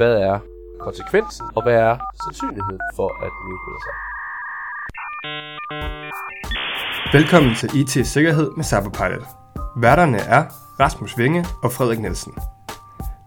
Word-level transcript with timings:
hvad 0.00 0.16
er 0.16 0.38
konsekvensen, 0.78 1.46
og 1.56 1.62
hvad 1.62 1.74
er 1.74 1.96
sandsynligheden 2.24 2.80
for, 2.96 3.08
at 3.24 3.30
den 3.36 3.44
udbryder 3.52 3.80
sig. 3.86 3.94
Velkommen 7.12 7.54
til 7.54 7.68
IT 7.80 8.06
Sikkerhed 8.06 8.50
med 8.56 8.64
Cyberpilot. 8.64 9.26
Værterne 9.76 10.18
er 10.18 10.44
Rasmus 10.80 11.18
Vinge 11.18 11.46
og 11.62 11.72
Frederik 11.72 12.00
Nielsen. 12.00 12.32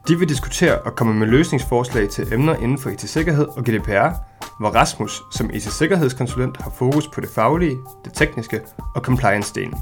De 0.08 0.20
vil 0.20 0.30
diskutere 0.30 0.82
og 0.82 0.96
komme 0.96 1.14
med 1.14 1.28
løsningsforslag 1.28 2.10
til 2.10 2.34
emner 2.34 2.56
inden 2.56 2.78
for 2.78 2.90
IT-sikkerhed 2.90 3.48
og 3.58 3.64
GDPR, 3.64 4.10
hvor 4.60 4.70
Rasmus 4.70 5.22
som 5.32 5.50
IT-sikkerhedskonsulent 5.54 6.62
har 6.62 6.72
fokus 6.72 7.08
på 7.08 7.22
det 7.22 7.30
faglige, 7.30 7.78
det 8.06 8.14
tekniske 8.14 8.62
og 8.96 9.02
compliance-delen, 9.08 9.78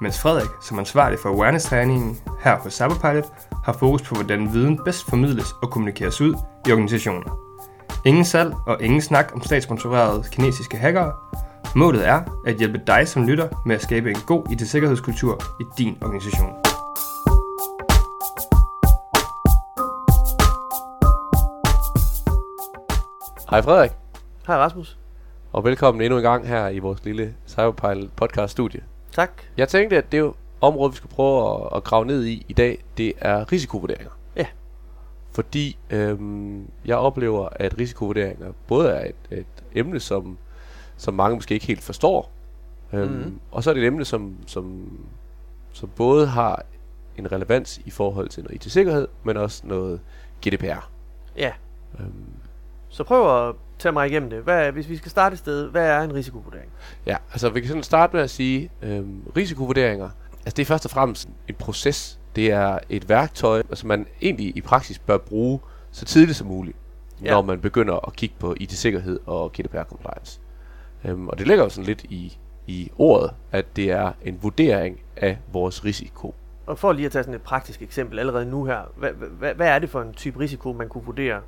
mens 0.00 0.20
Frederik 0.20 0.50
som 0.62 0.78
ansvarlig 0.78 1.18
for 1.18 1.28
awareness-træningen 1.28 2.18
her 2.44 2.58
på 2.62 2.70
Cyberpilot 2.70 3.26
har 3.66 3.72
fokus 3.72 4.02
på, 4.02 4.14
hvordan 4.14 4.52
viden 4.52 4.80
bedst 4.84 5.10
formidles 5.10 5.52
og 5.62 5.70
kommunikeres 5.70 6.20
ud 6.20 6.34
i 6.68 6.72
organisationer. 6.72 7.38
Ingen 8.04 8.24
salg 8.24 8.54
og 8.66 8.82
ingen 8.82 9.00
snak 9.00 9.30
om 9.34 9.42
statssponsorerede 9.42 10.24
kinesiske 10.32 10.76
hackere. 10.76 11.12
Målet 11.76 12.08
er 12.08 12.22
at 12.46 12.56
hjælpe 12.56 12.80
dig 12.86 13.08
som 13.08 13.26
lytter 13.26 13.62
med 13.66 13.76
at 13.76 13.82
skabe 13.82 14.10
en 14.10 14.16
god 14.26 14.50
IT-sikkerhedskultur 14.52 15.42
i 15.60 15.64
din 15.78 15.98
organisation. 16.02 16.52
Hej 23.50 23.62
Frederik, 23.62 23.90
Hej 24.46 24.56
Rasmus. 24.56 24.98
og 25.52 25.64
velkommen 25.64 26.02
endnu 26.02 26.16
en 26.16 26.22
gang 26.22 26.48
her 26.48 26.68
i 26.68 26.78
vores 26.78 27.04
lille 27.04 27.34
Cyberpilot 27.46 28.10
podcast 28.16 28.52
studie. 28.52 28.80
Tak. 29.12 29.30
Jeg 29.56 29.68
tænkte, 29.68 29.96
at 29.96 30.12
det 30.12 30.18
jo 30.18 30.34
område, 30.60 30.90
vi 30.92 30.96
skal 30.96 31.10
prøve 31.10 31.54
at, 31.66 31.76
at 31.76 31.84
grave 31.84 32.04
ned 32.06 32.24
i 32.24 32.46
i 32.48 32.52
dag, 32.52 32.84
det 32.96 33.12
er 33.18 33.52
risikovurderinger. 33.52 34.10
Ja. 34.36 34.46
Fordi 35.32 35.78
øhm, 35.90 36.66
jeg 36.84 36.96
oplever, 36.96 37.48
at 37.52 37.78
risikovurderinger 37.78 38.52
både 38.66 38.88
er 38.90 39.04
et, 39.06 39.38
et 39.38 39.46
emne, 39.74 40.00
som, 40.00 40.38
som 40.96 41.14
mange 41.14 41.34
måske 41.36 41.54
ikke 41.54 41.66
helt 41.66 41.82
forstår, 41.82 42.30
øhm, 42.92 43.10
Mhm. 43.12 43.40
og 43.52 43.62
så 43.62 43.70
er 43.70 43.74
det 43.74 43.82
et 43.82 43.86
emne, 43.86 44.04
som, 44.04 44.36
som, 44.46 44.90
som 45.72 45.88
både 45.96 46.26
har 46.26 46.62
en 47.18 47.32
relevans 47.32 47.80
i 47.84 47.90
forhold 47.90 48.28
til 48.28 48.42
noget 48.42 48.54
IT-sikkerhed, 48.66 49.08
men 49.24 49.36
også 49.36 49.62
noget 49.66 50.00
GDPR. 50.48 50.90
Ja, 51.36 51.52
Øhm, 52.00 52.12
så 52.88 53.04
prøv 53.04 53.48
at 53.48 53.54
tage 53.78 53.92
mig 53.92 54.06
igennem 54.06 54.30
det. 54.30 54.42
Hvad, 54.42 54.72
hvis 54.72 54.88
vi 54.88 54.96
skal 54.96 55.10
starte 55.10 55.32
et 55.32 55.38
sted, 55.38 55.68
hvad 55.68 55.86
er 55.88 56.00
en 56.00 56.14
risikovurdering? 56.14 56.70
Ja, 57.06 57.16
altså 57.32 57.48
vi 57.50 57.60
kan 57.60 57.68
sådan 57.68 57.82
starte 57.82 58.16
med 58.16 58.22
at 58.22 58.30
sige, 58.30 58.70
øhm, 58.82 59.22
risikovurderinger, 59.36 60.08
altså 60.46 60.56
det 60.56 60.62
er 60.62 60.66
først 60.66 60.84
og 60.84 60.90
fremmest 60.90 61.28
en 61.48 61.54
proces. 61.54 62.18
Det 62.36 62.50
er 62.50 62.78
et 62.88 63.08
værktøj, 63.08 63.62
som 63.74 63.88
man 63.88 64.06
egentlig 64.22 64.56
i 64.56 64.60
praksis 64.60 64.98
bør 64.98 65.18
bruge 65.18 65.60
så 65.90 66.04
tidligt 66.04 66.36
som 66.38 66.46
muligt, 66.46 66.76
ja. 67.20 67.26
Ja. 67.26 67.30
når 67.30 67.42
man 67.42 67.60
begynder 67.60 68.06
at 68.06 68.16
kigge 68.16 68.34
på 68.38 68.54
IT-sikkerhed 68.60 69.20
og 69.26 69.52
GDPR-compliance. 69.58 70.40
Øhm, 71.04 71.28
og 71.28 71.38
det 71.38 71.46
ligger 71.46 71.64
jo 71.64 71.70
sådan 71.70 71.84
lidt 71.84 72.04
i, 72.04 72.38
i 72.66 72.90
ordet, 72.98 73.30
at 73.52 73.76
det 73.76 73.90
er 73.90 74.12
en 74.24 74.38
vurdering 74.42 75.00
af 75.16 75.38
vores 75.52 75.84
risiko. 75.84 76.34
Og 76.66 76.78
for 76.78 76.92
lige 76.92 77.06
at 77.06 77.12
tage 77.12 77.22
sådan 77.22 77.34
et 77.34 77.42
praktisk 77.42 77.82
eksempel 77.82 78.18
allerede 78.18 78.46
nu 78.46 78.64
her, 78.64 78.80
hvad, 78.96 79.10
hvad, 79.10 79.54
hvad 79.54 79.68
er 79.68 79.78
det 79.78 79.90
for 79.90 80.02
en 80.02 80.12
type 80.12 80.38
risiko, 80.38 80.72
man 80.72 80.88
kunne 80.88 81.04
vurdere? 81.04 81.40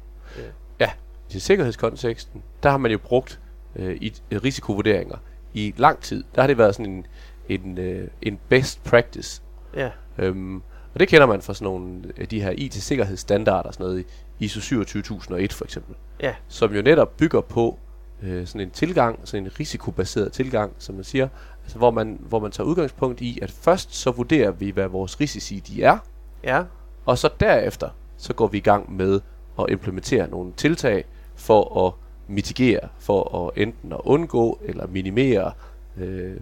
I 1.34 1.38
sikkerhedskonteksten, 1.38 2.42
der 2.62 2.70
har 2.70 2.78
man 2.78 2.90
jo 2.90 2.98
brugt 2.98 3.40
øh, 3.76 3.96
i, 4.00 4.12
risikovurderinger 4.32 5.16
i 5.54 5.74
lang 5.76 6.00
tid. 6.00 6.24
Der 6.34 6.42
har 6.42 6.46
det 6.46 6.58
været 6.58 6.74
sådan 6.74 6.92
en, 6.92 7.06
en, 7.48 7.78
øh, 7.78 8.08
en 8.22 8.38
best 8.48 8.84
practice. 8.84 9.42
Ja, 9.76 9.90
Øhm, 10.18 10.62
og 10.94 11.00
det 11.00 11.08
kender 11.08 11.26
man 11.26 11.42
fra 11.42 11.54
sådan 11.54 11.64
nogle 11.64 12.02
af 12.16 12.28
de 12.28 12.42
her 12.42 12.50
IT-sikkerhedsstandarder, 12.50 13.70
sådan 13.70 13.86
noget 13.86 14.00
i 14.38 14.44
ISO 14.44 14.60
27001 14.60 15.52
for 15.52 15.64
eksempel, 15.64 15.94
ja, 16.20 16.34
som 16.48 16.74
jo 16.74 16.82
netop 16.82 17.16
bygger 17.16 17.40
på 17.40 17.78
øh, 18.22 18.46
sådan 18.46 18.60
en 18.60 18.70
tilgang, 18.70 19.20
sådan 19.24 19.44
en 19.44 19.50
risikobaseret 19.60 20.32
tilgang, 20.32 20.72
som 20.78 20.94
man 20.94 21.04
siger, 21.04 21.28
altså 21.62 21.78
hvor 21.78 21.90
man, 21.90 22.18
hvor 22.20 22.38
man 22.38 22.50
tager 22.50 22.68
udgangspunkt 22.68 23.20
i, 23.20 23.38
at 23.42 23.50
først 23.50 23.94
så 23.94 24.10
vurderer 24.10 24.50
vi, 24.50 24.70
hvad 24.70 24.88
vores 24.88 25.20
risici 25.20 25.60
de 25.60 25.82
er, 25.82 25.98
ja, 26.44 26.64
og 27.06 27.18
så 27.18 27.30
derefter, 27.40 27.88
så 28.16 28.34
går 28.34 28.46
vi 28.46 28.58
i 28.58 28.60
gang 28.60 28.96
med 28.96 29.20
at 29.58 29.66
implementere 29.68 30.28
nogle 30.28 30.52
tiltag 30.56 31.04
for 31.36 31.86
at 31.86 31.92
mitigere, 32.28 32.88
for 32.98 33.46
at 33.46 33.62
enten 33.62 33.92
at 33.92 34.00
undgå 34.04 34.58
eller 34.64 34.86
minimere, 34.86 35.52
øh, 35.96 36.36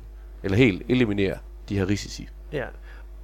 eller 0.47 0.59
helt 0.59 0.83
eliminere 0.89 1.39
de 1.69 1.79
her 1.79 1.89
risici. 1.89 2.29
ja. 2.53 2.65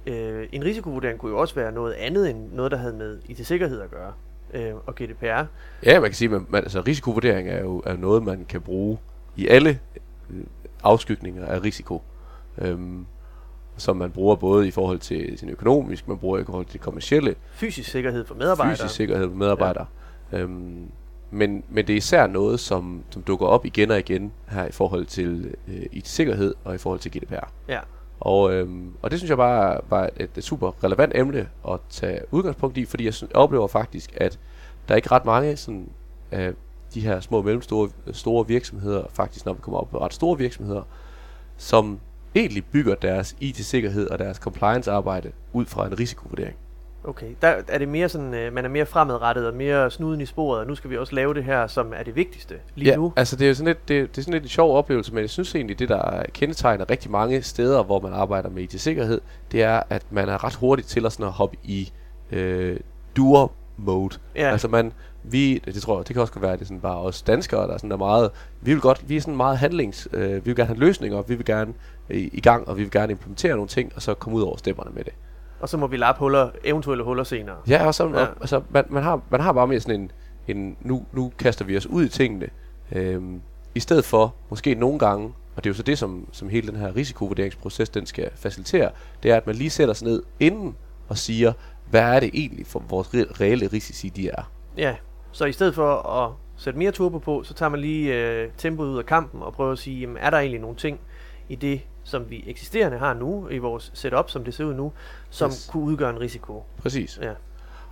Øh, 0.07 0.47
en 0.51 0.63
risikovurdering 0.63 1.19
kunne 1.19 1.31
jo 1.31 1.37
også 1.37 1.55
være 1.55 1.71
noget 1.71 1.93
andet 1.93 2.29
end 2.29 2.53
noget, 2.53 2.71
der 2.71 2.77
havde 2.77 2.93
med 2.93 3.19
IT-sikkerhed 3.25 3.81
at 3.81 3.91
gøre. 3.91 4.13
Øh, 4.53 4.73
og 4.85 4.95
GDPR. 4.95 5.43
Ja, 5.83 5.99
man 5.99 6.03
kan 6.09 6.13
sige, 6.13 6.35
at 6.35 6.41
man, 6.51 6.63
altså, 6.63 6.81
risikovurdering 6.81 7.49
er 7.49 7.59
jo 7.61 7.81
er 7.85 7.97
noget, 7.97 8.23
man 8.23 8.45
kan 8.49 8.61
bruge 8.61 8.97
i 9.35 9.47
alle 9.47 9.79
øh, 10.29 10.43
afskygninger 10.83 11.45
af 11.45 11.63
risiko. 11.63 12.01
Øhm, 12.57 13.05
som 13.77 13.97
man 13.97 14.11
bruger 14.11 14.35
både 14.35 14.67
i 14.67 14.71
forhold 14.71 14.99
til 14.99 15.37
sin 15.37 15.49
økonomisk, 15.49 16.07
man 16.07 16.17
bruger 16.17 16.39
i 16.39 16.43
forhold 16.43 16.65
til 16.65 16.79
kommercielle, 16.79 17.35
Fysisk 17.51 17.89
sikkerhed 17.89 18.25
for 18.25 18.35
medarbejdere. 18.35 18.75
fysisk 18.77 18.95
sikkerhed 18.95 19.29
for 19.29 19.35
medarbejdere. 19.35 19.85
Ja. 20.31 20.37
Øhm, 20.39 20.91
men, 21.33 21.63
men 21.69 21.87
det 21.87 21.93
er 21.93 21.97
især 21.97 22.27
noget, 22.27 22.59
som, 22.59 23.03
som 23.09 23.21
dukker 23.21 23.45
op 23.45 23.65
igen 23.65 23.91
og 23.91 23.99
igen 23.99 24.31
her 24.49 24.65
i 24.65 24.71
forhold 24.71 25.05
til 25.05 25.55
øh, 25.67 25.85
IT-sikkerhed 25.91 26.55
og 26.63 26.75
i 26.75 26.77
forhold 26.77 26.99
til 26.99 27.11
GDPR. 27.11 27.47
Ja, 27.67 27.79
Og, 28.19 28.53
øhm, 28.53 28.93
og 29.01 29.11
det 29.11 29.19
synes 29.19 29.29
jeg 29.29 29.37
bare 29.37 29.79
var 29.89 30.09
et, 30.17 30.29
et 30.37 30.43
super 30.43 30.83
relevant 30.83 31.11
emne 31.15 31.49
at 31.69 31.79
tage 31.89 32.19
udgangspunkt 32.31 32.77
i, 32.77 32.85
fordi 32.85 33.05
jeg, 33.05 33.13
synes, 33.13 33.29
jeg 33.29 33.37
oplever 33.37 33.67
faktisk, 33.67 34.13
at 34.17 34.39
der 34.87 34.93
er 34.93 34.95
ikke 34.95 35.11
ret 35.11 35.25
mange 35.25 35.57
sådan, 35.57 35.89
af 36.31 36.53
de 36.93 37.01
her 37.01 37.19
små 37.19 37.37
og 37.37 37.45
mellemstore 37.45 37.89
store 38.11 38.47
virksomheder, 38.47 39.03
faktisk 39.13 39.45
når 39.45 39.53
vi 39.53 39.59
kommer 39.61 39.79
op 39.79 39.89
på 39.89 39.97
ret 40.01 40.13
store 40.13 40.37
virksomheder, 40.37 40.81
som 41.57 41.99
egentlig 42.35 42.65
bygger 42.65 42.95
deres 42.95 43.35
IT-sikkerhed 43.39 44.09
og 44.09 44.19
deres 44.19 44.37
compliance-arbejde 44.37 45.31
ud 45.53 45.65
fra 45.65 45.87
en 45.87 45.99
risikovurdering. 45.99 46.55
Okay. 47.03 47.27
Der 47.41 47.61
er 47.67 47.77
det 47.77 47.87
mere 47.87 48.09
sådan, 48.09 48.33
øh, 48.33 48.53
man 48.53 48.65
er 48.65 48.69
mere 48.69 48.85
fremadrettet 48.85 49.47
og 49.47 49.53
mere 49.53 49.91
snuden 49.91 50.21
i 50.21 50.25
sporet, 50.25 50.59
og 50.59 50.67
nu 50.67 50.75
skal 50.75 50.89
vi 50.89 50.97
også 50.97 51.15
lave 51.15 51.33
det 51.33 51.43
her, 51.43 51.67
som 51.67 51.93
er 51.95 52.03
det 52.03 52.15
vigtigste 52.15 52.55
lige 52.75 52.89
ja, 52.89 52.95
nu. 52.95 53.13
altså 53.15 53.35
det 53.35 53.45
er 53.45 53.49
jo 53.49 53.55
sådan 53.55 53.67
lidt, 53.67 53.87
det, 53.87 54.09
det 54.09 54.17
er 54.17 54.21
sådan 54.21 54.33
lidt 54.33 54.43
en 54.43 54.49
sjov 54.49 54.77
oplevelse, 54.77 55.13
men 55.13 55.21
jeg 55.21 55.29
synes 55.29 55.55
egentlig, 55.55 55.79
det 55.79 55.89
der 55.89 56.23
kendetegner 56.33 56.89
rigtig 56.89 57.11
mange 57.11 57.41
steder, 57.41 57.83
hvor 57.83 57.99
man 57.99 58.13
arbejder 58.13 58.49
med 58.49 58.63
IT-sikkerhed, 58.63 59.21
det 59.51 59.63
er, 59.63 59.81
at 59.89 60.03
man 60.09 60.29
er 60.29 60.43
ret 60.43 60.55
hurtigt 60.55 60.87
til 60.87 61.05
at, 61.05 61.11
sådan 61.11 61.25
at 61.25 61.31
hoppe 61.31 61.57
i 61.63 61.91
øh, 62.31 62.79
doer 63.17 63.47
mode. 63.77 64.17
Ja. 64.35 64.51
Altså 64.51 64.67
man, 64.67 64.93
vi, 65.23 65.61
det 65.65 65.81
tror 65.81 65.97
jeg, 65.97 66.07
det 66.07 66.13
kan 66.13 66.21
også 66.21 66.39
være, 66.39 66.53
at 66.53 66.59
det 66.59 66.65
er 66.65 66.67
sådan 66.67 66.81
bare 66.81 66.97
os 66.97 67.21
danskere, 67.21 67.67
der 67.67 67.73
er 67.73 67.77
sådan 67.77 67.91
der 67.91 67.97
meget, 67.97 68.31
vi 68.61 68.71
vil 68.73 68.81
godt, 68.81 69.09
vi 69.09 69.17
er 69.17 69.21
sådan 69.21 69.35
meget 69.35 69.57
handlings, 69.57 70.07
øh, 70.13 70.35
vi 70.35 70.39
vil 70.39 70.55
gerne 70.55 70.67
have 70.67 70.79
løsninger, 70.79 71.21
vi 71.21 71.35
vil 71.35 71.45
gerne 71.45 71.73
øh, 72.09 72.29
i 72.33 72.41
gang, 72.41 72.67
og 72.67 72.77
vi 72.77 72.81
vil 72.81 72.91
gerne 72.91 73.11
implementere 73.11 73.55
nogle 73.55 73.67
ting, 73.67 73.91
og 73.95 74.01
så 74.01 74.13
komme 74.13 74.37
ud 74.37 74.41
over 74.41 74.57
stepperne 74.57 74.91
med 74.93 75.03
det. 75.03 75.13
Og 75.63 75.69
så 75.69 75.77
må 75.77 75.87
vi 75.87 75.97
lappe 75.97 76.19
huller, 76.19 76.49
eventuelle 76.63 77.03
huller 77.03 77.23
senere. 77.23 77.55
Ja, 77.67 77.87
og 77.87 77.95
så, 77.95 78.07
Ja. 78.07 78.09
Og, 78.09 78.27
altså, 78.41 78.61
man, 78.69 78.85
man, 78.89 79.03
har, 79.03 79.21
man 79.29 79.41
har 79.41 79.53
bare 79.53 79.67
mere 79.67 79.79
sådan 79.79 80.01
en, 80.01 80.11
en 80.47 80.77
nu, 80.81 81.05
nu 81.11 81.31
kaster 81.39 81.65
vi 81.65 81.77
os 81.77 81.87
ud 81.87 82.05
i 82.05 82.09
tingene, 82.09 82.49
øhm, 82.91 83.41
i 83.75 83.79
stedet 83.79 84.05
for 84.05 84.35
måske 84.49 84.75
nogle 84.75 84.99
gange, 84.99 85.33
og 85.55 85.63
det 85.63 85.69
er 85.69 85.69
jo 85.69 85.73
så 85.73 85.83
det, 85.83 85.97
som, 85.97 86.27
som 86.31 86.49
hele 86.49 86.67
den 86.67 86.75
her 86.75 86.95
risikovurderingsproces, 86.95 87.89
den 87.89 88.05
skal 88.05 88.29
facilitere, 88.35 88.89
det 89.23 89.31
er, 89.31 89.37
at 89.37 89.47
man 89.47 89.55
lige 89.55 89.69
sætter 89.69 89.93
sig 89.93 90.07
ned 90.07 90.23
inden 90.39 90.75
og 91.07 91.17
siger, 91.17 91.53
hvad 91.89 92.01
er 92.15 92.19
det 92.19 92.29
egentlig 92.33 92.67
for 92.67 92.83
vores 92.89 93.07
re- 93.07 93.41
reelle 93.41 93.69
risici, 93.73 94.09
de 94.09 94.29
er. 94.29 94.51
Ja, 94.77 94.95
så 95.31 95.45
i 95.45 95.51
stedet 95.51 95.75
for 95.75 95.95
at 95.95 96.31
sætte 96.57 96.79
mere 96.79 96.91
turbo 96.91 97.17
på, 97.17 97.43
så 97.43 97.53
tager 97.53 97.69
man 97.69 97.79
lige 97.79 98.13
øh, 98.13 98.49
tempoet 98.57 98.89
ud 98.89 98.97
af 98.97 99.05
kampen 99.05 99.41
og 99.41 99.53
prøver 99.53 99.71
at 99.71 99.79
sige, 99.79 99.99
jamen, 99.99 100.17
er 100.17 100.29
der 100.29 100.37
egentlig 100.37 100.61
nogle 100.61 100.75
ting 100.75 100.99
i 101.49 101.55
det, 101.55 101.81
som 102.03 102.29
vi 102.29 102.43
eksisterende 102.47 102.97
har 102.97 103.13
nu, 103.13 103.47
i 103.51 103.57
vores 103.57 103.91
setup, 103.93 104.29
som 104.29 104.43
det 104.43 104.53
ser 104.53 104.65
ud 104.65 104.73
nu, 104.73 104.91
som 105.29 105.49
Yes. 105.49 105.69
kunne 105.71 105.83
udgøre 105.83 106.09
en 106.09 106.19
risiko. 106.19 106.63
Præcis. 106.81 107.19
Ja. 107.21 107.31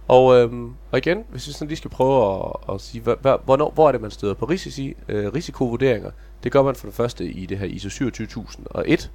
Og, 0.08 0.36
øhm, 0.40 0.74
og 0.92 0.98
igen, 0.98 1.24
hvis 1.30 1.48
vi 1.48 1.54
sådan 1.54 1.68
lige 1.68 1.78
skal 1.78 1.92
prøve 1.92 2.46
at, 2.46 2.74
at 2.76 2.82
sige, 2.82 3.02
hvad, 3.02 3.38
hvornår, 3.46 3.72
hvor 3.72 3.88
er 3.88 3.92
det, 3.92 4.02
man 4.02 4.12
støder 4.12 4.34
på 4.34 4.46
risici, 4.46 4.94
øh, 5.08 5.34
risikovurderinger, 5.34 6.12
det 6.44 6.52
gør 6.52 6.64
man 6.64 6.76
for 6.76 6.88
det 6.88 6.96
første 6.96 7.26
i 7.26 7.46
det 7.46 7.58
her 7.58 7.66
ISO 7.66 7.90
27001, 7.90 9.12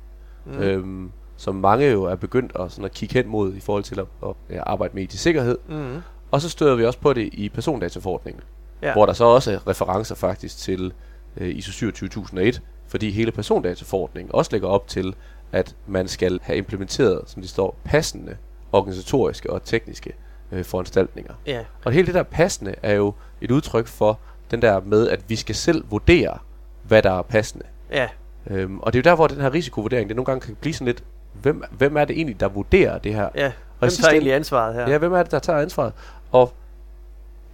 Mm. 0.46 0.58
øhm, 0.58 1.10
som 1.36 1.54
mange 1.54 1.86
jo 1.86 2.04
er 2.04 2.14
begyndt 2.14 2.52
at, 2.60 2.72
sådan 2.72 2.84
at 2.84 2.92
kigge 2.92 3.12
hen 3.14 3.28
mod 3.28 3.54
i 3.54 3.60
forhold 3.60 3.84
til 3.84 4.00
at, 4.00 4.06
at, 4.22 4.28
at 4.48 4.62
arbejde 4.66 4.94
med 4.94 5.02
IT-sikkerhed. 5.02 5.58
Mm. 5.68 5.96
Og 6.30 6.40
så 6.40 6.48
støder 6.48 6.74
vi 6.74 6.84
også 6.84 6.98
på 6.98 7.12
det 7.12 7.28
i 7.32 7.48
persondataforordningen, 7.48 8.42
ja. 8.82 8.92
hvor 8.92 9.06
der 9.06 9.12
så 9.12 9.24
også 9.24 9.52
er 9.52 9.68
referencer 9.68 10.14
faktisk 10.14 10.58
til 10.58 10.92
øh, 11.36 11.56
ISO 11.56 11.72
27001, 11.72 12.62
fordi 12.96 13.10
hele 13.10 13.32
persondataforordningen 13.32 14.34
også 14.34 14.48
lægger 14.52 14.68
op 14.68 14.88
til, 14.88 15.14
at 15.52 15.74
man 15.86 16.08
skal 16.08 16.40
have 16.42 16.56
implementeret, 16.58 17.20
som 17.26 17.42
det 17.42 17.50
står, 17.50 17.76
passende 17.84 18.36
organisatoriske 18.72 19.50
og 19.50 19.64
tekniske 19.64 20.12
øh, 20.52 20.64
foranstaltninger. 20.64 21.34
Ja, 21.46 21.64
Og 21.84 21.92
hele 21.92 22.06
det 22.06 22.14
der 22.14 22.22
passende 22.22 22.74
er 22.82 22.92
jo 22.92 23.14
et 23.40 23.50
udtryk 23.50 23.86
for 23.86 24.18
den 24.50 24.62
der 24.62 24.80
med, 24.80 25.08
at 25.08 25.20
vi 25.28 25.36
skal 25.36 25.54
selv 25.54 25.84
vurdere, 25.90 26.38
hvad 26.82 27.02
der 27.02 27.12
er 27.12 27.22
passende. 27.22 27.64
ja, 27.92 28.08
Øhm, 28.50 28.78
og 28.80 28.92
det 28.92 28.98
er 28.98 29.00
jo 29.00 29.10
der, 29.10 29.16
hvor 29.16 29.26
den 29.26 29.40
her 29.40 29.52
risikovurdering, 29.54 30.08
det 30.08 30.16
nogle 30.16 30.26
gange 30.26 30.40
kan 30.40 30.56
blive 30.60 30.74
sådan 30.74 30.86
lidt, 30.86 31.04
hvem, 31.32 31.62
hvem 31.70 31.96
er 31.96 32.04
det 32.04 32.16
egentlig, 32.16 32.40
der 32.40 32.48
vurderer 32.48 32.98
det 32.98 33.14
her? 33.14 33.28
ja. 33.34 33.46
Og 33.46 33.52
Hvem 33.80 33.90
tager 33.90 34.10
egentlig 34.12 34.34
ansvaret 34.34 34.74
her? 34.74 34.90
Ja, 34.90 34.98
hvem 34.98 35.12
er 35.12 35.22
det, 35.22 35.32
der 35.32 35.38
tager 35.38 35.58
ansvaret? 35.58 35.92
Og 36.32 36.52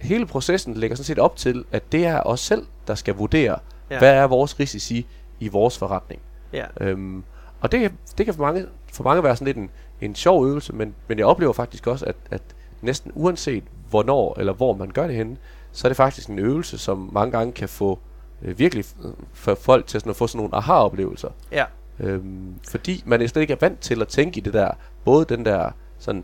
hele 0.01 0.25
processen 0.25 0.73
lægger 0.73 0.95
sådan 0.95 1.05
set 1.05 1.19
op 1.19 1.35
til, 1.35 1.65
at 1.71 1.91
det 1.91 2.05
er 2.05 2.21
os 2.21 2.39
selv, 2.39 2.65
der 2.87 2.95
skal 2.95 3.15
vurdere, 3.15 3.59
ja. 3.89 3.99
hvad 3.99 4.13
er 4.13 4.23
vores 4.27 4.59
risici 4.59 5.05
i 5.43 5.47
vores 5.47 5.77
forretning. 5.77 6.21
Ja. 6.53 6.65
Øhm, 6.81 7.23
og 7.61 7.71
det, 7.71 7.91
det 8.17 8.25
kan 8.25 8.35
for 8.35 8.43
mange, 8.43 8.65
for 8.93 9.03
mange 9.03 9.23
være 9.23 9.35
sådan 9.35 9.45
lidt 9.45 9.57
en, 9.57 9.69
en 10.01 10.15
sjov 10.15 10.45
øvelse, 10.47 10.73
men, 10.73 10.95
men 11.07 11.17
jeg 11.17 11.25
oplever 11.25 11.53
faktisk 11.53 11.87
også, 11.87 12.05
at, 12.05 12.15
at 12.31 12.41
næsten 12.81 13.11
uanset 13.15 13.63
hvornår 13.89 14.39
eller 14.39 14.53
hvor 14.53 14.73
man 14.73 14.91
gør 14.91 15.07
det 15.07 15.15
henne, 15.15 15.37
så 15.71 15.87
er 15.87 15.89
det 15.89 15.97
faktisk 15.97 16.29
en 16.29 16.39
øvelse, 16.39 16.77
som 16.77 17.09
mange 17.13 17.31
gange 17.31 17.53
kan 17.53 17.69
få 17.69 17.99
øh, 18.41 18.59
virkelig 18.59 18.85
f- 18.85 19.25
for 19.33 19.55
folk 19.55 19.87
til 19.87 19.99
sådan 19.99 20.09
at 20.09 20.15
få 20.15 20.27
sådan 20.27 20.37
nogle 20.37 20.55
aha-oplevelser. 20.55 21.29
Ja. 21.51 21.65
Øhm, 21.99 22.55
fordi 22.69 23.03
man 23.05 23.21
er 23.21 23.27
slet 23.27 23.41
ikke 23.41 23.53
er 23.53 23.57
vant 23.61 23.79
til 23.79 24.01
at 24.01 24.07
tænke 24.07 24.37
i 24.37 24.41
det 24.41 24.53
der, 24.53 24.71
både 25.05 25.25
den 25.25 25.45
der, 25.45 25.71
sådan, 25.99 26.23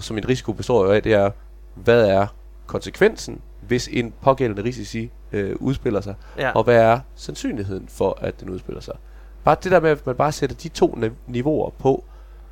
som 0.00 0.18
en 0.18 0.28
risiko 0.28 0.52
består 0.52 0.84
jo 0.84 0.90
af, 0.92 1.02
det 1.02 1.12
er, 1.12 1.30
hvad 1.74 2.06
er 2.08 2.26
konsekvensen, 2.70 3.40
hvis 3.60 3.88
en 3.92 4.12
pågældende 4.22 4.64
risici 4.64 5.10
øh, 5.32 5.56
udspiller 5.60 6.00
sig, 6.00 6.14
Ja. 6.38 6.50
og 6.50 6.64
hvad 6.64 6.76
er 6.82 7.00
sandsynligheden 7.14 7.88
for, 7.88 8.18
at 8.20 8.40
den 8.40 8.50
udspiller 8.50 8.80
sig. 8.80 8.94
Bare 9.44 9.56
det 9.64 9.72
der 9.72 9.80
med, 9.80 9.90
at 9.90 10.06
man 10.06 10.14
bare 10.16 10.32
sætter 10.32 10.56
de 10.56 10.68
to 10.68 10.94
ni- 10.98 11.10
niveauer 11.26 11.70
på, 11.70 12.04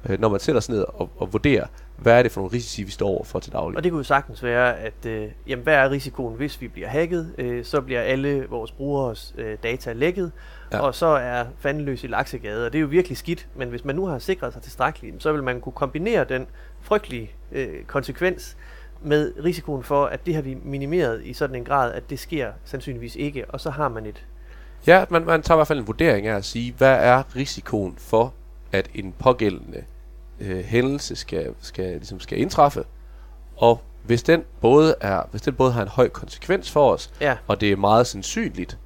øh, 0.09 0.21
når 0.21 0.29
man 0.29 0.41
sætter 0.41 0.61
sig 0.61 0.75
ned 0.75 0.85
og, 0.89 1.11
og 1.19 1.33
vurderer, 1.33 1.67
hvad 1.97 2.19
er 2.19 2.23
det 2.23 2.33
for 2.33 2.41
nogle 2.41 2.53
risici, 2.57 2.83
vi 2.83 2.91
står 2.91 3.09
over 3.09 3.25
for 3.25 3.39
til 3.39 3.53
daglig. 3.53 3.77
Og 3.77 3.85
det 3.85 3.93
kunne 3.93 3.99
jo 4.01 4.05
sagtens 4.05 4.43
være, 4.43 4.79
at 4.79 5.07
øh, 5.07 5.29
jamen, 5.47 5.63
hvad 5.63 5.75
er 5.75 5.91
risikoen, 5.91 6.37
hvis 6.37 6.61
vi 6.61 6.69
bliver 6.69 6.89
hacket? 6.89 7.35
Øh, 7.39 7.65
så 7.65 7.81
bliver 7.81 8.01
alle 8.01 8.47
vores 8.51 8.73
brugeres 8.73 9.35
øh, 9.39 9.59
data 9.63 9.93
lækket. 9.93 10.33
Ja. 10.73 10.81
og 10.81 10.95
så 10.95 11.07
er 11.07 11.45
fandeløs 11.59 12.05
i 12.05 12.07
laksegade, 12.07 12.67
og 12.67 12.73
det 12.73 12.79
er 12.79 12.83
jo 12.83 12.87
virkelig 12.89 13.17
skidt. 13.19 13.49
Men 13.57 13.69
hvis 13.69 13.85
man 13.85 13.95
nu 13.97 14.07
har 14.07 14.19
sikret 14.19 14.53
sig 14.53 14.63
tilstrækkeligt, 14.63 15.23
så 15.23 15.33
vil 15.33 15.43
man 15.43 15.61
kunne 15.61 15.73
kombinere 15.73 16.25
den 16.25 16.47
frygtelige 16.81 17.31
øh, 17.53 17.85
konsekvens 17.87 18.57
med 19.03 19.33
risikoen 19.45 19.83
for, 19.83 20.07
at 20.07 20.27
det 20.27 20.35
har 20.35 20.43
vi 20.43 20.59
minimeret 20.65 21.25
i 21.25 21.33
sådan 21.33 21.57
en 21.57 21.65
grad, 21.65 21.93
at 21.93 22.11
det 22.11 22.19
sker 22.19 22.53
sandsynligvis 22.65 23.17
ikke, 23.17 23.45
og 23.49 23.61
så 23.61 23.71
har 23.71 23.89
man 23.89 24.07
et... 24.07 24.25
Ja, 24.87 25.05
man, 25.11 25.25
man 25.25 25.43
tager 25.43 25.57
i 25.57 25.59
hvert 25.59 25.67
fald 25.69 25.79
en 25.79 25.87
vurdering 25.87 26.27
af 26.27 26.37
at 26.37 26.45
sige, 26.45 26.75
hvad 26.79 26.95
er 26.95 27.37
risikoen 27.37 27.95
for, 27.99 28.35
at 28.73 28.89
en 28.95 29.15
pågældende 29.19 29.85
øh, 30.41 30.65
hændelse 30.65 31.17
skal, 31.17 31.55
skal, 31.61 31.91
ligesom 31.91 32.21
skal 32.21 32.41
indtræffe, 32.41 32.85
og 33.57 33.81
hvis 34.03 34.23
den, 34.23 34.45
både 34.61 34.95
er, 35.01 35.23
hvis 35.31 35.43
den 35.43 35.55
både 35.55 35.73
har 35.73 35.83
en 35.83 35.89
høj 35.89 36.09
konsekvens 36.09 36.71
for 36.71 36.93
os, 36.93 37.11
Ja, 37.21 37.37
og 37.47 37.61
det 37.61 37.73
er 37.73 37.77
meget 37.77 38.07
sandsynligt, 38.07 38.79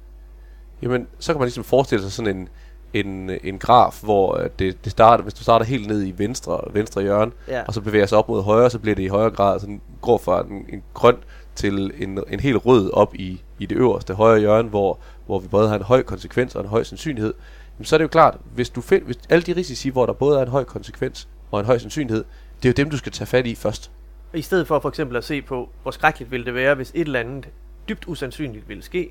jamen 0.81 1.07
så 1.19 1.33
kan 1.33 1.39
man 1.39 1.45
ligesom 1.45 1.63
forestille 1.63 2.03
sig 2.03 2.11
sådan 2.11 2.37
en, 2.37 2.49
en, 2.93 3.29
en 3.43 3.59
graf, 3.59 3.99
hvor 4.03 4.37
øh, 4.37 4.49
det, 4.59 4.83
det 4.83 4.91
starter, 4.91 5.23
hvis 5.23 5.33
du 5.33 5.43
starter 5.43 5.65
helt 5.65 5.87
ned 5.87 6.07
i 6.07 6.13
venstre, 6.17 6.61
venstre 6.71 7.01
hjørne, 7.01 7.31
ja, 7.47 7.61
og 7.67 7.73
så 7.73 7.81
bevæger 7.81 8.05
sig 8.05 8.17
op 8.17 8.29
mod 8.29 8.43
højre, 8.43 8.69
så 8.69 8.79
bliver 8.79 8.95
det 8.95 9.03
i 9.03 9.07
højere 9.07 9.31
grad 9.31 9.59
sådan 9.59 9.81
går 10.01 10.17
fra 10.17 10.41
en, 10.41 10.65
en 10.69 10.83
grøn 10.93 11.15
til 11.55 11.91
en, 11.97 12.19
en 12.27 12.39
helt 12.39 12.65
rød 12.65 12.91
op 12.93 13.15
i, 13.15 13.41
i 13.59 13.65
det 13.65 13.75
øverste 13.75 14.13
højre 14.13 14.39
hjørne, 14.39 14.69
hvor, 14.69 14.99
hvor 15.25 15.39
vi 15.39 15.47
både 15.47 15.69
har 15.69 15.75
en 15.75 15.83
høj 15.83 16.03
konsekvens 16.03 16.55
og 16.55 16.61
en 16.61 16.69
høj 16.69 16.83
sandsynlighed. 16.83 17.33
Jamen, 17.77 17.85
så 17.85 17.95
er 17.95 17.97
det 17.97 18.03
jo 18.03 18.07
klart, 18.07 18.37
hvis 18.55 18.69
du 18.69 18.81
find, 18.81 19.03
hvis 19.03 19.17
alle 19.29 19.43
de 19.43 19.55
risici, 19.55 19.89
hvor 19.89 20.05
der 20.05 20.13
både 20.13 20.39
er 20.39 20.43
en 20.43 20.47
høj 20.47 20.63
konsekvens 20.63 21.27
og 21.51 21.59
en 21.59 21.65
høj 21.65 21.77
sandsynlighed, 21.77 22.23
det 22.63 22.69
er 22.69 22.69
jo 22.69 22.83
dem, 22.83 22.89
du 22.89 22.97
skal 22.97 23.11
tage 23.11 23.27
fat 23.27 23.47
i 23.47 23.55
først. 23.55 23.91
I 24.33 24.41
stedet 24.41 24.67
for 24.67 24.79
for 24.79 24.89
eksempel 24.89 25.17
at 25.17 25.23
se 25.23 25.41
på, 25.41 25.69
hvor 25.81 25.91
skrækkeligt 25.91 26.31
ville 26.31 26.45
det 26.45 26.53
være, 26.53 26.75
hvis 26.75 26.91
et 26.95 27.01
eller 27.01 27.19
andet 27.19 27.45
dybt 27.89 28.07
usandsynligt 28.07 28.69
ville 28.69 28.83
ske, 28.83 29.09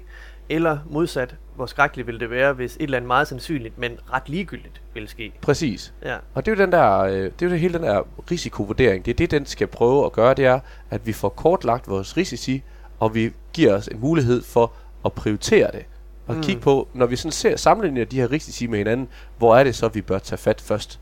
eller 0.49 0.79
modsat, 0.91 1.35
hvor 1.57 1.67
skrækkeligt 1.67 2.07
ville 2.07 2.21
det 2.21 2.31
være, 2.31 2.53
hvis 2.53 2.77
et 2.77 2.83
eller 2.83 2.97
andet 2.97 3.07
meget 3.07 3.29
sandsynligt, 3.29 3.79
men 3.79 3.99
ret 4.13 4.29
ligegyldigt 4.29 4.83
ville 4.95 5.09
ske. 5.09 5.33
Præcis. 5.41 5.95
Ja, 6.03 6.17
Og 6.35 6.47
det 6.47 6.53
er 6.53 6.57
jo 6.57 6.63
den 6.63 6.73
der, 6.73 6.99
øh, 6.99 7.13
det 7.13 7.43
er 7.43 7.47
jo 7.47 7.51
det 7.51 7.61
hele 7.61 7.75
den 7.75 7.83
der 7.83 8.03
risikovurdering. 8.31 9.05
Det 9.05 9.11
er 9.11 9.17
det, 9.17 9.31
den 9.31 9.47
skal 9.47 9.67
prøve 9.67 10.07
at 10.07 10.13
gøre, 10.13 10.35
det 10.35 10.45
er, 10.45 10.61
at 10.91 11.07
vi 11.07 11.13
får 11.13 11.29
kortlagt 11.29 11.89
vores 11.89 12.17
risici, 12.17 12.63
og 13.01 13.15
vi 13.15 13.33
giver 13.53 13.75
os 13.75 13.89
en 13.89 14.01
mulighed 14.01 14.43
for 14.43 14.73
at 15.05 15.13
prioritere 15.13 15.71
det. 15.73 15.85
Og 16.27 16.35
mm. 16.35 16.43
kigge 16.43 16.61
på, 16.61 16.89
når 16.95 17.07
vi 17.07 17.17
sådan 17.17 17.33
ser 17.33 17.57
sammenligner 17.57 18.05
de 18.05 18.21
her 18.21 18.31
risici 18.31 18.67
med 18.67 18.79
hinanden, 18.79 19.09
hvor 19.39 19.57
er 19.57 19.65
det 19.65 19.75
så, 19.75 19.89
vi 19.89 20.01
bør 20.01 20.19
tage 20.19 20.39
fat 20.39 20.61
først? 20.61 21.01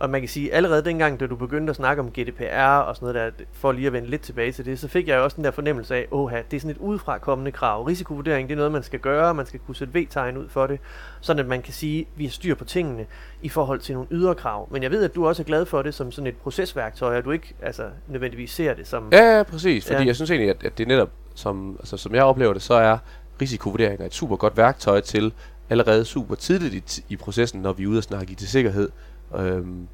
Og 0.00 0.10
man 0.10 0.20
kan 0.20 0.28
sige, 0.28 0.54
allerede 0.54 0.84
dengang, 0.84 1.20
da 1.20 1.26
du 1.26 1.36
begyndte 1.36 1.70
at 1.70 1.76
snakke 1.76 2.02
om 2.02 2.10
GDPR 2.10 2.76
og 2.78 2.96
sådan 2.96 3.14
noget 3.14 3.32
der, 3.38 3.44
for 3.52 3.72
lige 3.72 3.86
at 3.86 3.92
vende 3.92 4.10
lidt 4.10 4.22
tilbage 4.22 4.52
til 4.52 4.64
det, 4.64 4.78
så 4.78 4.88
fik 4.88 5.08
jeg 5.08 5.16
jo 5.16 5.24
også 5.24 5.36
den 5.36 5.44
der 5.44 5.50
fornemmelse 5.50 5.94
af, 5.94 6.06
åh, 6.10 6.32
det 6.50 6.56
er 6.56 6.60
sådan 6.60 6.70
et 6.70 6.78
udefrakommende 6.78 7.52
krav. 7.52 7.84
Risikovurdering, 7.84 8.48
det 8.48 8.54
er 8.54 8.56
noget, 8.56 8.72
man 8.72 8.82
skal 8.82 9.00
gøre, 9.00 9.34
man 9.34 9.46
skal 9.46 9.60
kunne 9.66 9.76
sætte 9.76 9.98
V-tegn 9.98 10.36
ud 10.36 10.48
for 10.48 10.66
det, 10.66 10.80
sådan 11.20 11.40
at 11.40 11.46
man 11.46 11.62
kan 11.62 11.72
sige, 11.72 12.06
vi 12.16 12.24
har 12.24 12.30
styr 12.30 12.54
på 12.54 12.64
tingene 12.64 13.06
i 13.42 13.48
forhold 13.48 13.80
til 13.80 13.94
nogle 13.94 14.08
ydre 14.10 14.34
krav. 14.34 14.68
Men 14.72 14.82
jeg 14.82 14.90
ved, 14.90 15.04
at 15.04 15.14
du 15.14 15.28
også 15.28 15.42
er 15.42 15.44
glad 15.44 15.66
for 15.66 15.82
det 15.82 15.94
som 15.94 16.12
sådan 16.12 16.26
et 16.26 16.36
procesværktøj, 16.36 17.16
og 17.16 17.24
du 17.24 17.30
ikke 17.30 17.54
altså, 17.62 17.84
nødvendigvis 18.08 18.50
ser 18.50 18.74
det 18.74 18.86
som... 18.88 19.08
Ja, 19.12 19.36
ja 19.36 19.42
præcis. 19.42 19.86
Fordi 19.86 20.00
Ja. 20.00 20.06
jeg 20.06 20.14
synes 20.16 20.30
egentlig, 20.30 20.50
at, 20.50 20.64
at 20.64 20.78
det 20.78 20.88
netop, 20.88 21.10
som, 21.34 21.76
altså, 21.78 21.96
som 21.96 22.14
jeg 22.14 22.24
oplever 22.24 22.52
det, 22.52 22.62
så 22.62 22.74
er 22.74 22.98
risikovurderinger 23.40 24.06
et 24.06 24.14
super 24.14 24.36
godt 24.36 24.56
værktøj 24.56 25.00
til 25.00 25.32
allerede 25.70 26.04
super 26.04 26.34
tidligt 26.34 26.98
i, 26.98 27.04
i 27.08 27.16
processen, 27.16 27.62
når 27.62 27.72
vi 27.72 27.82
er 27.82 27.86
ude 27.88 27.98
og 27.98 28.02
snakke 28.02 28.32
IT-sikkerhed. 28.32 28.88
Øhm, 29.36 29.88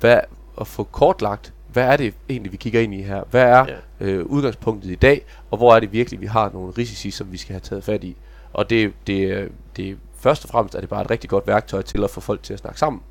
hvad, 0.00 0.20
at 0.60 0.66
få 0.66 0.82
kortlagt, 0.84 1.52
hvad 1.72 1.84
er 1.84 1.96
det 1.96 2.14
egentlig, 2.28 2.52
vi 2.52 2.56
kigger 2.56 2.80
ind 2.80 2.94
i 2.94 3.02
her? 3.02 3.22
Hvad 3.30 3.42
er 3.42 3.66
Ja. 4.00 4.06
øh, 4.06 4.26
udgangspunktet 4.26 4.90
i 4.90 4.94
dag, 4.94 5.24
og 5.50 5.58
hvor 5.58 5.74
er 5.74 5.80
det 5.80 5.92
virkelig, 5.92 6.20
vi 6.20 6.26
har 6.26 6.50
nogle 6.54 6.72
risici, 6.78 7.10
som 7.10 7.32
vi 7.32 7.36
skal 7.36 7.52
have 7.52 7.60
taget 7.60 7.84
fat 7.84 8.04
i? 8.04 8.16
Og 8.52 8.70
det, 8.70 8.92
det, 9.06 9.52
det 9.76 9.98
først 10.18 10.44
og 10.44 10.50
fremmest 10.50 10.74
er 10.74 10.80
det 10.80 10.88
bare 10.88 11.02
et 11.02 11.10
rigtig 11.10 11.30
godt 11.30 11.46
værktøj 11.46 11.82
til 11.82 12.04
at 12.04 12.10
få 12.10 12.20
folk 12.20 12.42
til 12.42 12.52
at 12.52 12.58
snakke 12.58 12.78
sammen. 12.78 13.02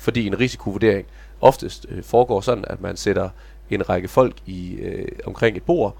Fordi 0.00 0.26
en 0.26 0.40
risikovurdering 0.40 1.06
oftest 1.40 1.86
øh, 1.88 2.02
foregår 2.02 2.40
sådan, 2.40 2.64
at 2.66 2.80
man 2.80 2.96
sætter 2.96 3.28
en 3.70 3.88
række 3.88 4.08
folk 4.08 4.34
i 4.46 4.74
øh, 4.74 5.08
omkring 5.26 5.56
et 5.56 5.62
bord. 5.62 5.96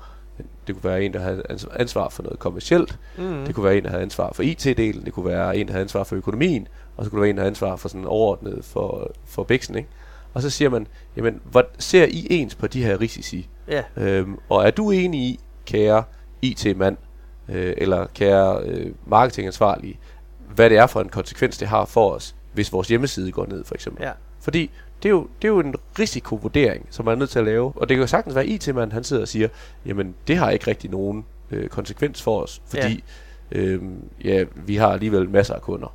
Det 0.74 0.82
kunne 0.82 0.90
være 0.90 1.02
en, 1.04 1.12
der 1.12 1.20
havde 1.20 1.42
ans- 1.50 1.76
ansvar 1.80 2.08
for 2.08 2.22
noget 2.22 2.38
kommercielt. 2.38 2.98
Mm. 3.18 3.44
Det 3.46 3.54
kunne 3.54 3.64
være 3.64 3.76
en, 3.76 3.84
der 3.84 3.90
havde 3.90 4.02
ansvar 4.02 4.32
for 4.32 4.42
IT-delen. 4.42 5.04
Det 5.04 5.12
kunne 5.12 5.26
være 5.26 5.56
en, 5.56 5.66
der 5.66 5.72
havde 5.72 5.82
ansvar 5.82 6.04
for 6.04 6.16
økonomien. 6.16 6.68
Og 6.96 7.04
så 7.04 7.10
kunne 7.10 7.16
det 7.18 7.22
være 7.22 7.30
en, 7.30 7.36
der 7.36 7.42
havde 7.42 7.50
ansvar 7.50 7.76
for 7.76 7.88
sådan 7.88 8.04
overordnet 8.04 8.64
for, 8.64 9.10
for 9.26 9.42
bæksen, 9.44 9.76
ikke? 9.76 9.88
Og 10.34 10.42
så 10.42 10.50
siger 10.50 10.68
man, 10.68 10.86
jamen, 11.16 11.40
hvad 11.50 11.62
ser 11.78 12.04
I 12.04 12.26
ens 12.30 12.54
på 12.54 12.66
de 12.66 12.82
her 12.84 13.00
risici? 13.00 13.48
Ja, 13.68 13.82
Øhm, 13.96 14.36
og 14.48 14.66
er 14.66 14.70
du 14.70 14.90
enig 14.90 15.20
i, 15.20 15.40
kære 15.66 16.02
IT-mand, 16.42 16.96
øh, 17.48 17.74
eller 17.76 18.06
kære 18.14 18.62
øh, 18.64 18.92
marketingansvarlige, 19.06 19.98
hvad 20.54 20.70
det 20.70 20.78
er 20.78 20.86
for 20.86 21.00
en 21.00 21.08
konsekvens, 21.08 21.58
det 21.58 21.68
har 21.68 21.84
for 21.84 22.10
os, 22.10 22.34
hvis 22.52 22.72
vores 22.72 22.88
hjemmeside 22.88 23.32
går 23.32 23.46
ned, 23.46 23.64
for 23.64 23.74
eksempel? 23.74 24.02
ja. 24.04 24.10
Fordi 24.40 24.70
det 25.02 25.08
er, 25.08 25.10
jo, 25.10 25.26
det 25.42 25.48
er 25.48 25.52
jo 25.52 25.60
en 25.60 25.74
risikovurdering, 25.98 26.86
som 26.90 27.04
man 27.04 27.14
er 27.14 27.18
nødt 27.18 27.30
til 27.30 27.38
at 27.38 27.44
lave. 27.44 27.72
Og 27.76 27.88
det 27.88 27.94
kan 27.96 28.00
jo 28.02 28.06
sagtens 28.06 28.34
være 28.34 28.46
IT-manden, 28.46 28.92
han 28.92 29.04
sidder 29.04 29.22
og 29.22 29.28
siger, 29.28 29.48
jamen 29.86 30.14
det 30.28 30.36
har 30.36 30.50
ikke 30.50 30.66
rigtig 30.66 30.90
nogen 30.90 31.24
øh, 31.50 31.68
konsekvens 31.68 32.22
for 32.22 32.42
os, 32.42 32.62
fordi 32.66 33.04
ja. 33.52 33.58
Øhm, 33.58 33.94
ja, 34.24 34.44
vi 34.54 34.76
har 34.76 34.88
alligevel 34.88 35.30
masser 35.30 35.54
af 35.54 35.60
kunder. 35.62 35.92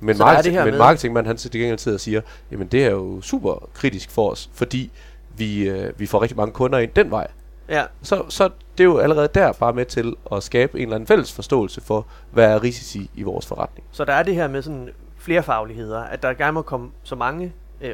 Men, 0.00 0.16
Så 0.16 0.24
marketing, 0.24 0.56
men 0.56 0.64
med- 0.70 0.78
marketingmanden, 0.78 1.26
han 1.26 1.36
til 1.36 1.50
gengæld 1.50 1.78
sidder 1.78 1.96
og 1.96 2.00
siger, 2.00 2.20
jamen 2.50 2.66
det 2.66 2.84
er 2.84 2.90
jo 2.90 3.20
super 3.20 3.68
kritisk 3.74 4.10
for 4.10 4.30
os, 4.30 4.50
fordi 4.54 4.90
vi, 5.36 5.68
øh, 5.68 5.92
vi 6.00 6.06
får 6.06 6.22
rigtig 6.22 6.36
mange 6.36 6.52
kunder 6.52 6.78
ind 6.78 6.90
den 6.96 7.10
vej. 7.10 7.26
Ja, 7.68 7.84
Så, 8.02 8.22
så 8.28 8.44
det 8.78 8.84
er 8.84 8.88
jo 8.88 8.98
allerede 8.98 9.28
der 9.34 9.52
bare 9.52 9.72
med 9.72 9.84
til 9.86 10.14
at 10.32 10.42
skabe 10.42 10.78
en 10.78 10.82
eller 10.82 10.94
anden 10.94 11.06
fælles 11.06 11.32
forståelse 11.32 11.80
for, 11.80 12.06
hvad 12.30 12.44
er 12.44 12.62
risici 12.62 13.10
i 13.14 13.22
vores 13.22 13.46
forretning. 13.46 13.86
Så 13.92 14.04
der 14.04 14.12
er 14.12 14.22
det 14.22 14.34
her 14.34 14.48
med 14.48 14.62
sådan 14.62 14.88
flere 15.18 15.42
fagligheder, 15.42 16.00
at 16.00 16.22
der 16.22 16.34
gerne 16.34 16.52
må 16.52 16.62
komme 16.62 16.90
så 17.02 17.14
mange 17.16 17.44
øh, 17.44 17.50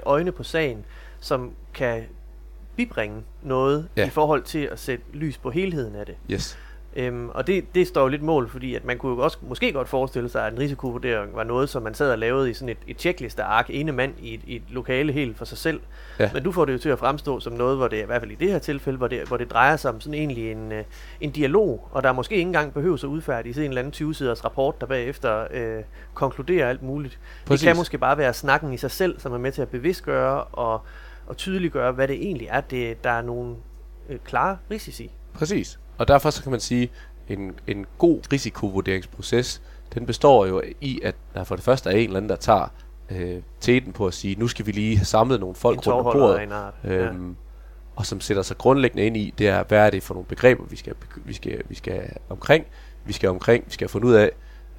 øjne 0.07 0.33
på 0.33 0.43
sagen, 0.43 0.85
som 1.21 1.53
kan 1.75 2.05
bibringe 2.77 3.23
noget 3.43 3.89
ja. 3.97 4.03
Ja. 4.03 4.07
i 4.07 4.11
forhold 4.11 4.43
til 4.43 4.59
at 4.73 4.79
sætte 4.79 5.05
lys 5.13 5.39
på 5.39 5.51
helheden 5.51 5.95
af 5.95 6.07
det. 6.07 6.15
Yes. 6.31 6.59
Øhm, 6.97 7.29
og 7.29 7.47
det, 7.47 7.75
det 7.75 7.87
står 7.87 8.03
jo 8.03 8.09
lidt 8.09 8.23
mål, 8.23 8.49
fordi 8.49 8.75
at 8.75 8.85
man 8.85 8.99
kunne 8.99 9.17
jo 9.17 9.19
også 9.19 9.39
måske 9.43 9.73
godt 9.73 9.89
forestille 9.89 10.29
sig, 10.29 10.47
at 10.47 10.53
en 10.53 10.59
risikovurdering 10.59 11.37
var 11.37 11.45
noget, 11.45 11.69
som 11.69 11.83
man 11.83 11.95
sad 11.95 12.11
og 12.11 12.19
lavede 12.19 12.51
i 12.51 12.55
sådan 12.55 12.69
et, 12.69 12.79
et 12.87 13.01
checkliste-ark, 13.01 13.67
ene 13.69 13.93
mand 13.93 14.15
i 14.19 14.35
et, 14.35 14.41
i 14.47 14.57
et 14.57 14.63
lokale 14.69 15.13
helt 15.13 15.39
for 15.39 15.45
sig 15.45 15.59
selv. 15.59 15.81
Ja. 16.19 16.31
Men 16.35 16.43
du 16.43 16.53
får 16.53 16.65
det 16.65 16.73
jo 16.73 16.79
til 16.79 16.89
at 16.89 16.99
fremstå 16.99 17.41
som 17.41 17.53
noget, 17.53 17.77
hvor 17.77 17.89
det, 17.89 18.03
i 18.03 18.05
hvert 18.07 18.21
fald 18.21 18.31
i 18.31 18.35
det 18.35 18.51
her 18.51 18.59
tilfælde, 18.59 18.99
hvor 18.99 19.09
det, 19.09 19.29
hvor 19.29 19.37
det 19.37 19.51
drejer 19.51 19.77
sig 19.77 19.91
om 19.91 20.01
sådan 20.01 20.15
egentlig 20.15 20.53
en, 20.53 20.73
øh, 20.73 20.85
en 21.21 21.31
dialog, 21.31 21.89
og 21.93 22.03
der 22.03 22.13
måske 22.13 22.35
ikke 22.35 22.47
engang 22.47 22.75
behøver 22.75 22.95
at 22.97 23.05
udfærdiges 23.05 23.59
en 23.59 23.65
eller 23.65 23.83
anden 23.83 24.11
20-siders 24.11 24.45
rapport, 24.45 24.81
der 24.81 24.87
bagefter 24.87 25.47
øh, 25.51 25.83
konkluderer 26.15 26.69
alt 26.69 26.83
muligt. 26.83 27.19
Præcis. 27.47 27.61
Det 27.61 27.67
kan 27.69 27.77
måske 27.77 27.99
bare 27.99 28.19
være 28.19 28.35
snakken 28.35 28.73
i 28.73 28.77
sig 28.77 28.91
selv, 28.91 29.21
som 29.21 29.33
er 29.33 29.39
med 29.39 29.53
til 29.53 29.63
at 29.63 29.69
bevidstgøre 29.69 30.45
og, 30.45 30.81
og 31.27 31.37
tydeliggøre, 31.37 31.93
hvad 31.93 32.09
det 32.09 32.17
egentlig 32.17 32.49
er, 32.51 32.61
det, 32.61 33.05
der 33.05 33.11
er 33.11 33.23
nogle 33.23 33.57
øh, 34.09 34.19
klare 34.25 34.57
risici. 34.71 35.11
Præcis. 35.35 35.79
Og 35.99 36.09
derfor 36.09 36.31
så 36.31 36.43
kan 36.43 36.51
man 36.51 36.61
sige, 36.61 36.91
en, 37.29 37.55
en 37.67 37.87
god 37.99 38.21
risikovurderingsproces, 38.33 39.63
den 39.95 40.07
består 40.07 40.47
jo 40.47 40.63
i, 40.81 41.01
at 41.05 41.15
der 41.35 41.45
for 41.45 41.57
det 41.57 41.65
første 41.65 41.91
er 41.91 41.95
en 41.95 42.07
eller 42.07 42.17
anden, 42.17 42.31
der 42.31 42.37
tager 42.37 42.69
øh, 43.11 43.43
teten 43.61 43.93
på 43.93 44.07
at 44.07 44.15
sige, 44.15 44.35
nu 44.39 44.49
skal 44.49 44.67
vi 44.67 44.73
lige 44.73 44.97
have 44.97 45.05
samlet 45.05 45.41
nogle 45.41 45.55
folk 45.55 45.77
rundt 45.77 46.07
om 46.07 46.13
bordet, 46.13 46.73
øhm, 46.85 47.37
og 47.97 48.07
som 48.07 48.21
sætter 48.21 48.43
sig 48.43 48.59
grundlæggende 48.59 49.07
ind 49.07 49.17
i, 49.17 49.35
det 49.39 49.49
er, 49.49 49.65
hvad 49.65 49.87
er 49.87 49.91
det 49.91 50.03
for 50.03 50.15
nogle 50.15 50.27
begreber, 50.27 50.65
vi 50.65 50.77
skal, 50.77 50.95
vi 51.25 51.33
skal, 51.33 51.63
vi 51.69 51.75
skal 51.75 52.03
omkring, 52.29 52.67
vi 53.05 53.13
skal 53.13 53.29
omkring, 53.29 53.65
vi 53.67 53.73
skal 53.73 53.85
have 53.85 53.91
fundet 53.93 54.09
ud 54.09 54.15
af, 54.15 54.31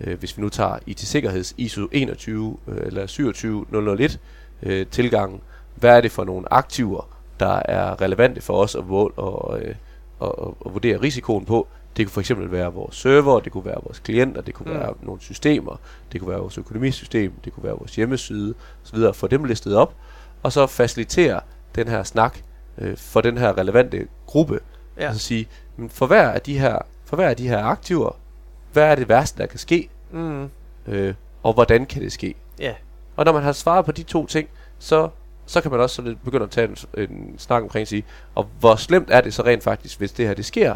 øh, 0.02 0.20
hvis 0.20 0.38
vi 0.38 0.42
nu 0.42 0.50
tager 0.50 0.80
IT-sikkerheds 0.86 1.54
ISO 1.58 1.88
21 1.92 2.58
øh, 2.68 2.78
eller 2.86 3.08
27001 3.08 4.20
øh, 4.64 4.88
tilgangen, 4.88 5.42
hvad 5.76 5.98
er 5.98 6.02
det 6.02 6.12
for 6.12 6.24
nogle 6.24 6.54
aktiver, 6.54 7.10
der 7.40 7.62
er 7.66 8.02
relevante 8.02 8.42
for 8.42 8.62
os 8.62 8.76
at, 8.76 8.86
mål, 8.88 9.14
og, 9.18 9.62
øh, 9.62 9.76
at, 10.22 10.32
at, 10.66 10.74
vurdere 10.74 11.02
risikoen 11.02 11.46
på. 11.46 11.68
Det 11.98 12.06
kunne 12.06 12.12
for 12.14 12.20
eksempel 12.22 12.52
være 12.52 12.74
vores 12.74 12.96
server, 12.96 13.40
det 13.40 13.52
kunne 13.52 13.66
være 13.66 13.80
vores 13.84 14.00
klienter, 14.00 14.42
det 14.42 14.54
kunne 14.54 14.74
Mm. 14.74 14.80
være 14.80 14.94
nogle 15.02 15.22
systemer, 15.22 15.76
det 16.12 16.22
kunne 16.22 16.30
være 16.30 16.40
vores 16.40 16.58
økonomisystem, 16.58 17.34
det 17.46 17.54
kunne 17.54 17.64
være 17.64 17.74
vores 17.78 17.96
hjemmeside 17.96 18.54
osv. 18.86 19.00
Få 19.14 19.28
dem 19.28 19.44
listet 19.44 19.76
op, 19.76 19.94
og 20.44 20.52
så 20.52 20.68
facilitere 20.68 21.40
den 21.76 21.88
her 21.88 22.04
snak 22.04 22.38
øh, 22.78 22.98
for 22.98 23.22
den 23.22 23.38
her 23.38 23.58
relevante 23.58 24.08
gruppe. 24.26 24.60
Ja. 24.98 25.02
Ja. 25.04 25.08
Altså 25.08 25.24
sige, 25.24 25.48
men 25.78 25.90
for 25.90 26.06
hver 26.08 26.30
af 26.30 26.42
de 26.42 26.60
her, 26.60 26.80
for 27.06 27.16
hver 27.16 27.30
af 27.30 27.36
de 27.38 27.48
her 27.48 27.64
aktiver, 27.64 28.16
hvad 28.74 28.84
er 28.84 28.96
det 28.96 29.10
værste, 29.10 29.38
der 29.42 29.46
kan 29.48 29.60
ske, 29.60 29.90
Mm. 30.12 30.50
øh, 30.88 31.14
og 31.44 31.54
hvordan 31.54 31.86
kan 31.86 32.02
det 32.02 32.12
ske? 32.12 32.36
Ja. 32.60 32.74
Og 33.16 33.26
når 33.26 33.32
man 33.32 33.44
har 33.44 33.52
svaret 33.52 33.86
på 33.86 33.92
de 33.92 34.04
to 34.04 34.26
ting, 34.28 34.50
så, 34.80 35.10
så 35.48 35.62
kan 35.62 35.72
man 35.72 35.80
også 35.80 35.96
sådan 35.96 36.12
lidt 36.12 36.24
begynde 36.24 36.44
at 36.44 36.52
tage 36.52 36.68
en, 36.68 36.78
en 36.98 37.36
snak 37.38 37.64
omkring 37.64 37.82
at 37.82 37.88
sige, 37.88 38.04
og 38.36 38.48
hvor 38.60 38.76
slemt 38.76 39.10
er 39.12 39.22
det 39.22 39.34
så 39.34 39.44
rent 39.44 39.64
faktisk, 39.64 39.98
hvis 40.00 40.12
det 40.12 40.28
her 40.28 40.34
det 40.34 40.46
sker, 40.46 40.76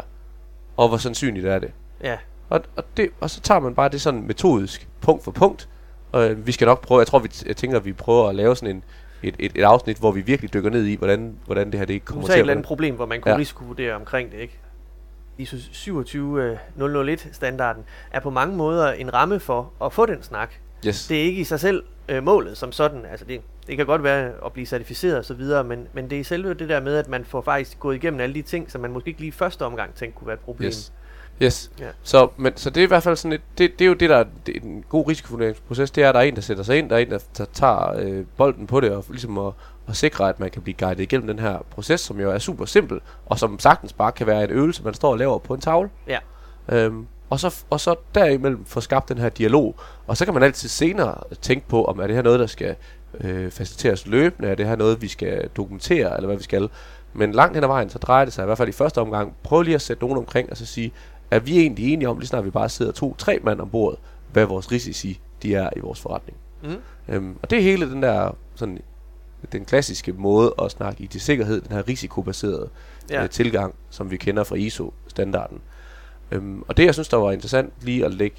og 0.76 0.88
hvor 0.88 0.96
sandsynligt 0.96 1.46
er 1.46 1.58
det? 1.58 1.70
Ja. 2.02 2.16
Og, 2.48 2.60
og, 2.76 2.84
det, 2.96 3.10
og 3.20 3.30
så 3.30 3.40
tager 3.40 3.60
man 3.60 3.74
bare 3.74 3.88
det 3.88 4.00
sådan 4.00 4.22
metodisk, 4.26 4.88
punkt 5.00 5.24
for 5.24 5.30
punkt. 5.30 5.68
Og 6.12 6.30
øh, 6.30 6.46
vi 6.46 6.52
skal 6.52 6.66
nok 6.66 6.80
prøve, 6.80 6.98
jeg 6.98 7.06
tror, 7.06 7.18
vi 7.18 7.30
jeg 7.46 7.56
tænker, 7.56 7.76
at 7.76 7.84
vi 7.84 7.92
prøver 7.92 8.28
at 8.28 8.34
lave 8.34 8.56
sådan 8.56 8.76
en, 8.76 8.84
et, 9.22 9.34
et, 9.38 9.52
et 9.54 9.62
afsnit, 9.62 9.98
hvor 9.98 10.12
vi 10.12 10.20
virkelig 10.20 10.54
dykker 10.54 10.70
ned 10.70 10.84
i, 10.84 10.96
hvordan, 10.96 11.36
hvordan 11.46 11.70
det 11.72 11.78
her 11.78 11.86
det 11.86 12.08
Du 12.08 12.12
kommer 12.12 12.26
sagde 12.26 12.36
til 12.36 12.38
et 12.38 12.40
at 12.40 12.42
eller 12.42 12.52
andet 12.52 12.66
problem, 12.66 12.94
hvor 12.94 13.06
man 13.06 13.20
kunne 13.20 13.30
ja. 13.30 13.34
Ja. 13.36 13.40
risikovurdere 13.40 13.94
omkring 13.94 14.32
det, 14.32 14.38
ikke? 14.38 14.58
ISO 15.38 15.56
27001-standarden 16.02 17.84
er 18.10 18.20
på 18.20 18.30
mange 18.30 18.56
måder 18.56 18.92
en 18.92 19.14
ramme 19.14 19.40
for 19.40 19.72
at 19.84 19.92
få 19.92 20.06
den 20.06 20.22
snak. 20.22 20.54
Yes. 20.86 21.06
Det 21.06 21.18
er 21.18 21.22
ikke 21.22 21.40
i 21.40 21.44
sig 21.44 21.60
selv 21.60 21.84
øh, 22.08 22.22
målet 22.22 22.58
som 22.58 22.72
sådan. 22.72 23.06
Altså 23.06 23.24
det, 23.24 23.40
det 23.66 23.76
kan 23.76 23.86
godt 23.86 24.02
være 24.02 24.32
at 24.46 24.52
blive 24.52 24.66
certificeret 24.66 25.18
og 25.18 25.24
så 25.24 25.34
videre, 25.34 25.64
men, 25.64 25.88
men 25.92 26.10
det 26.10 26.20
er 26.20 26.24
selve 26.24 26.54
det 26.54 26.68
der 26.68 26.80
med, 26.80 26.96
at 26.96 27.08
man 27.08 27.24
får 27.24 27.40
faktisk 27.40 27.80
gået 27.80 27.94
igennem 27.96 28.20
alle 28.20 28.34
de 28.34 28.42
ting, 28.42 28.70
som 28.70 28.80
man 28.80 28.92
måske 28.92 29.08
ikke 29.08 29.20
lige 29.20 29.32
første 29.32 29.64
omgang 29.64 29.94
tænkte 29.94 30.18
kunne 30.18 30.26
være 30.26 30.34
et 30.34 30.40
problem. 30.40 30.68
Yes. 30.68 30.92
Yes. 31.42 31.70
Ja. 31.80 31.88
Så, 32.02 32.28
men, 32.36 32.56
så 32.56 32.70
det 32.70 32.80
er 32.80 32.84
i 32.84 32.88
hvert 32.88 33.02
fald 33.02 33.16
sådan 33.16 33.32
et, 33.32 33.40
det, 33.58 33.78
det 33.78 33.84
er 33.84 33.88
jo 33.88 33.94
det, 33.94 34.10
der 34.10 34.16
er 34.16 34.20
er 34.20 34.52
en 34.62 34.84
god 34.88 35.08
risikovurderingsproces, 35.08 35.90
det 35.90 36.04
er, 36.04 36.08
at 36.08 36.14
der 36.14 36.20
er 36.20 36.24
en, 36.24 36.34
der 36.34 36.40
sætter 36.40 36.62
sig 36.62 36.78
ind, 36.78 36.90
der 36.90 36.96
er 36.96 37.00
en, 37.00 37.10
der, 37.10 37.18
der 37.38 37.44
tager 37.44 37.94
øh, 37.98 38.24
bolden 38.36 38.66
på 38.66 38.80
det, 38.80 38.90
og 38.90 39.04
ligesom 39.10 39.38
at, 39.38 39.52
at 39.88 39.96
sikre, 39.96 40.28
at 40.28 40.40
man 40.40 40.50
kan 40.50 40.62
blive 40.62 40.74
guidet 40.78 41.00
igennem 41.00 41.26
den 41.26 41.38
her 41.38 41.58
proces, 41.70 42.00
som 42.00 42.20
jo 42.20 42.30
er 42.30 42.38
super 42.38 42.64
simpel, 42.64 43.00
og 43.26 43.38
som 43.38 43.58
sagtens 43.58 43.92
bare 43.92 44.12
kan 44.12 44.26
være 44.26 44.44
en 44.44 44.50
øvelse, 44.50 44.84
man 44.84 44.94
står 44.94 45.10
og 45.10 45.18
laver 45.18 45.38
på 45.38 45.54
en 45.54 45.60
tavle. 45.60 45.90
Ja. 46.08 46.18
Øhm, 46.68 47.06
og, 47.30 47.40
så, 47.40 47.64
og 47.70 47.80
så 47.80 47.94
derimellem 48.14 48.64
få 48.64 48.80
skabt 48.80 49.08
den 49.08 49.18
her 49.18 49.28
dialog. 49.28 49.76
Og 50.06 50.16
så 50.16 50.24
kan 50.24 50.34
man 50.34 50.42
altid 50.42 50.68
senere 50.68 51.14
tænke 51.40 51.68
på, 51.68 51.84
om 51.84 51.98
er 51.98 52.06
det 52.06 52.16
her 52.16 52.22
noget, 52.22 52.40
der 52.40 52.46
skal 52.46 52.76
øh, 53.20 53.50
faciliteres 53.50 54.06
løbende, 54.06 54.48
er 54.48 54.54
det 54.54 54.66
her 54.66 54.76
noget, 54.76 55.02
vi 55.02 55.08
skal 55.08 55.48
dokumentere, 55.56 56.16
eller 56.16 56.26
hvad 56.26 56.36
vi 56.36 56.42
skal. 56.42 56.68
Men 57.12 57.32
langt 57.32 57.54
hen 57.56 57.64
ad 57.64 57.68
vejen, 57.68 57.90
så 57.90 57.98
drejer 57.98 58.24
det 58.24 58.34
sig 58.34 58.42
i 58.42 58.46
hvert 58.46 58.58
fald 58.58 58.68
i 58.68 58.72
første 58.72 59.00
omgang, 59.00 59.34
prøv 59.42 59.62
lige 59.62 59.74
at 59.74 59.82
sætte 59.82 60.02
nogen 60.02 60.18
omkring, 60.18 60.50
og 60.50 60.56
så 60.56 60.66
sige, 60.66 60.92
er 61.30 61.38
vi 61.38 61.58
egentlig 61.58 61.92
enige 61.92 62.08
om, 62.08 62.18
lige 62.18 62.28
snart 62.28 62.44
vi 62.44 62.50
bare 62.50 62.68
sidder 62.68 62.92
to-tre 62.92 63.38
mand 63.42 63.60
ombord, 63.60 63.98
hvad 64.32 64.44
vores 64.44 64.72
risici 64.72 65.20
de 65.42 65.54
er 65.54 65.70
i 65.76 65.80
vores 65.80 66.00
forretning. 66.00 66.36
Mm. 66.62 66.76
Øhm, 67.08 67.36
og 67.42 67.50
det 67.50 67.58
er 67.58 67.62
hele 67.62 67.90
den 67.90 68.02
der, 68.02 68.36
sådan, 68.54 68.78
den 69.52 69.64
klassiske 69.64 70.12
måde 70.12 70.54
at 70.62 70.70
snakke 70.70 71.02
IT-sikkerhed, 71.02 71.60
den 71.60 71.72
her 71.76 71.88
risikobaserede 71.88 72.68
Ja. 73.10 73.16
ja. 73.16 73.22
øh, 73.22 73.30
tilgang, 73.30 73.74
som 73.90 74.10
vi 74.10 74.16
kender 74.16 74.44
fra 74.44 74.56
ISO-standarden. 74.56 75.60
Øhm, 76.30 76.64
og 76.68 76.76
det, 76.76 76.84
jeg 76.84 76.94
synes, 76.94 77.08
der 77.08 77.16
var 77.16 77.32
interessant 77.32 77.72
lige 77.80 78.04
at 78.04 78.14
lægge 78.14 78.36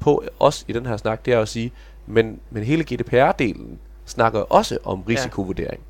på 0.00 0.24
os 0.40 0.64
i 0.68 0.72
den 0.72 0.86
her 0.86 0.96
snak, 0.96 1.24
det 1.24 1.34
er 1.34 1.40
at 1.40 1.48
sige, 1.48 1.72
men, 2.06 2.40
men 2.50 2.62
hele 2.62 2.84
GDPR-delen 2.92 3.78
snakker 4.04 4.40
også 4.40 4.78
om 4.84 5.02
risikovurdering. 5.02 5.80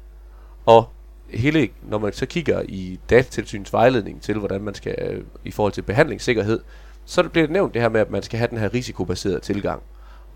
Ja. 0.67 0.73
Og 0.73 0.89
hele, 1.31 1.69
når 1.83 1.99
man 1.99 2.13
så 2.13 2.27
kigger 2.27 2.63
i 2.69 2.99
datatilsynets 3.11 3.73
vejledning 3.73 4.23
til, 4.23 4.39
hvordan 4.39 4.61
man 4.61 4.75
skal, 4.75 4.97
øh, 5.01 5.25
i 5.45 5.51
forhold 5.51 5.73
til 5.73 5.83
behandlingssikkerhed, 5.83 6.61
så 7.05 7.23
bliver 7.23 7.47
det 7.47 7.53
nævnt 7.53 7.75
det 7.75 7.83
her 7.83 7.89
med, 7.89 8.01
at 8.01 8.11
man 8.11 8.23
skal 8.23 8.39
have 8.39 8.49
den 8.51 8.59
her 8.59 8.75
risikobaserede 8.75 9.41
tilgang. 9.41 9.83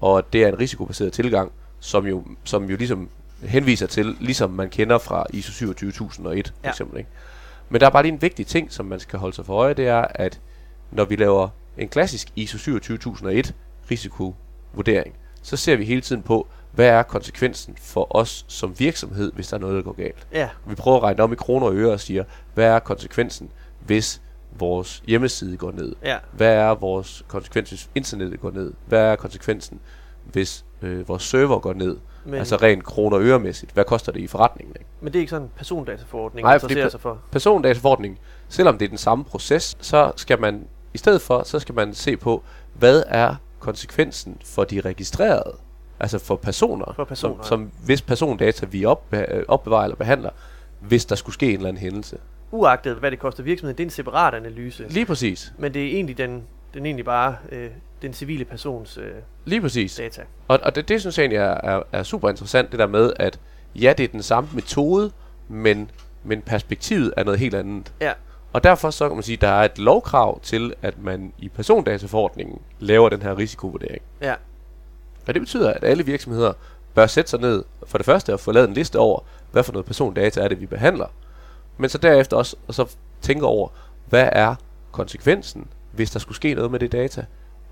Og 0.01 0.33
det 0.33 0.43
er 0.43 0.49
en 0.49 0.59
risikobaseret 0.59 1.13
tilgang, 1.13 1.53
som 1.81 2.07
jo, 2.07 2.25
som 2.45 2.71
jo 2.71 2.77
ligesom 2.77 3.09
henviser 3.43 3.87
til, 3.87 4.17
ligesom 4.21 4.51
man 4.51 4.71
kender 4.71 4.99
fra 4.99 5.27
ISO 5.33 5.53
27001 5.53 6.47
for 6.49 6.55
Ja. 6.65 6.69
eksempel. 6.71 6.99
Ikke? 6.99 7.11
Men 7.69 7.81
der 7.81 7.87
er 7.87 7.91
bare 7.91 8.03
lige 8.03 8.13
en 8.13 8.23
vigtig 8.23 8.47
ting, 8.47 8.73
som 8.73 8.87
man 8.87 9.01
skal 9.01 9.19
holde 9.19 9.37
sig 9.37 9.47
for 9.47 9.55
øje, 9.55 9.75
det 9.75 9.89
er, 9.89 10.07
at 10.15 10.41
når 10.91 11.05
vi 11.05 11.17
laver 11.17 11.49
en 11.79 11.89
klassisk 11.89 12.29
ISO 12.37 12.59
27001 12.59 13.55
risikovurdering, 13.91 15.15
så 15.43 15.57
ser 15.57 15.77
vi 15.77 15.85
hele 15.85 16.01
tiden 16.01 16.23
på, 16.23 16.47
hvad 16.77 16.87
er 16.87 17.03
konsekvensen 17.03 17.77
for 17.81 18.17
os 18.17 18.45
som 18.49 18.79
virksomhed, 18.79 19.33
hvis 19.33 19.49
der 19.49 19.57
er 19.57 19.61
noget, 19.61 19.77
der 19.77 19.83
går 19.83 19.93
galt. 19.93 20.27
Ja. 20.33 20.49
Vi 20.67 20.75
prøver 20.75 20.97
at 20.97 21.03
regne 21.03 21.23
om 21.23 21.33
i 21.33 21.37
kroner 21.37 21.67
og 21.67 21.77
øre 21.77 21.93
og 21.93 22.01
siger, 22.01 22.25
hvad 22.55 22.65
er 22.65 22.79
konsekvensen, 22.79 23.51
hvis 23.87 24.23
vores 24.59 25.03
hjemmeside 25.07 25.57
går 25.57 25.73
ned? 25.73 25.97
Ja. 26.05 26.17
Hvad 26.33 26.55
er 26.55 26.75
vores 26.75 27.25
konsekvens, 27.29 27.69
hvis 27.69 27.91
internettet 27.95 28.41
går 28.41 28.51
ned? 28.51 28.73
Hvad 28.87 29.01
er 29.01 29.17
konsekvensen, 29.17 29.81
hvis 30.25 30.65
øh, 30.83 31.09
vores 31.09 31.23
server 31.23 31.59
går 31.59 31.73
ned? 31.73 31.97
Men, 32.25 32.35
altså 32.35 32.57
rent 32.57 32.85
kroner 32.85 33.17
og 33.17 33.23
øremæssigt. 33.23 33.73
Hvad 33.73 33.85
koster 33.85 34.13
det 34.13 34.21
i 34.21 34.27
forretningen? 34.27 34.77
Ikke? 34.79 34.91
men 35.01 35.13
det 35.13 35.19
er 35.19 35.21
ikke 35.21 35.31
sådan 35.31 35.47
en 35.47 35.53
persondataforordning, 35.57 36.45
Nej, 36.45 36.55
interesserer 36.55 36.89
sig 36.89 37.01
for. 37.01 37.19
Persondataforordningen, 37.31 38.19
selvom 38.49 38.79
det 38.79 38.85
er 38.85 38.89
den 38.89 38.99
samme 38.99 39.25
proces, 39.25 39.77
så 39.81 40.13
skal 40.17 40.41
man 40.41 40.67
i 40.95 40.99
stedet 40.99 41.23
for, 41.23 41.43
så 41.43 41.59
skal 41.59 41.75
man 41.75 41.95
se 41.95 42.17
på, 42.17 42.43
hvad 42.75 43.03
er 43.07 43.35
konsekvensen 43.59 44.39
for 44.45 44.65
de 44.65 44.81
registrerede, 44.81 45.57
altså 46.01 46.19
for 46.19 46.37
personer, 46.37 46.93
For 46.97 47.05
personer, 47.05 47.43
som, 47.43 47.45
som 47.45 47.71
hvis 47.85 48.03
persondata 48.03 48.67
vi 48.67 48.85
op, 48.85 49.05
øh, 49.13 49.43
opbevarer 49.49 49.85
eller 49.85 49.97
behandler, 49.97 50.31
hvis 50.81 51.05
der 51.05 51.15
skulle 51.15 51.35
ske 51.35 51.47
en 51.47 51.57
eller 51.57 51.69
anden 51.69 51.81
hændelse. 51.81 52.19
Uagtet 52.51 52.97
hvad 52.97 53.11
det 53.11 53.19
koster 53.19 53.43
virksomheden, 53.43 53.79
det 53.79 53.83
er 53.83 53.87
en 53.87 53.91
separat 53.91 54.35
analyse. 54.35 54.87
Lige 54.89 55.07
præcis. 55.07 55.53
Men 55.59 55.75
det 55.75 55.83
er 55.83 55.91
egentlig 55.91 56.19
den, 56.19 56.43
den 56.75 56.83
er 56.83 56.87
egentlig 56.87 57.05
bare 57.05 57.37
øh, 57.53 57.71
den 58.03 58.13
civile 58.13 58.45
persons 58.45 58.99
øh, 58.99 59.11
Lige 59.45 59.61
præcis. 59.61 59.95
data. 59.97 60.23
Og, 60.49 60.59
og 60.63 60.75
det, 60.75 60.89
det 60.89 61.01
synes 61.01 61.19
jeg 61.19 61.23
egentlig 61.23 61.39
er, 61.39 61.77
er, 61.77 61.83
er 61.93 62.03
super 62.03 62.29
interessant, 62.29 62.71
det 62.71 62.79
der 62.79 62.87
med, 62.87 63.13
at 63.17 63.39
ja, 63.75 63.95
det 63.99 64.05
er 64.05 64.09
den 64.09 64.23
samme 64.23 64.49
metode, 64.53 65.13
men, 65.49 65.91
men 66.25 66.43
perspektivet 66.43 67.13
er 67.17 67.25
noget 67.25 67.41
helt 67.41 67.55
andet. 67.55 67.93
Ja. 68.01 68.13
Og 68.53 68.65
derfor 68.65 68.91
så 68.91 69.09
kan 69.09 69.17
man 69.17 69.23
sige, 69.23 69.37
at 69.37 69.41
der 69.41 69.49
er 69.49 69.65
et 69.65 69.79
lovkrav 69.79 70.41
til, 70.41 70.75
at 70.83 70.99
man 70.99 71.33
i 71.39 71.49
persondataforordningen 71.49 72.59
laver 72.79 73.09
den 73.09 73.23
her 73.23 73.39
risikovurdering. 73.39 74.03
Ja. 74.23 74.35
Og 75.27 75.35
det 75.35 75.43
betyder, 75.43 75.73
at 75.73 75.85
alle 75.85 76.07
virksomheder 76.07 76.53
bør 76.95 77.07
sætte 77.07 77.31
sig 77.31 77.41
ned 77.41 77.65
for 77.87 77.99
det 77.99 78.05
første 78.05 78.33
og 78.33 78.41
få 78.41 78.53
lavet 78.53 78.69
en 78.69 78.75
liste 78.75 78.99
over, 78.99 79.21
hvad 79.53 79.63
for 79.63 79.73
noget 79.73 79.87
persondata 79.87 80.41
er 80.41 80.49
det, 80.49 80.61
vi 80.61 80.67
behandler. 80.67 81.07
Men 81.79 81.91
så 81.91 81.99
derefter 81.99 82.37
også 82.37 82.57
og 82.69 82.75
så 82.75 82.87
tænke 83.21 83.47
over, 83.47 83.69
hvad 84.09 84.29
er 84.33 84.55
konsekvensen, 84.93 85.67
hvis 85.93 86.11
der 86.11 86.19
skulle 86.19 86.37
ske 86.37 86.55
noget 86.55 86.71
med 86.71 86.81
det 86.81 86.93
data, 86.93 87.25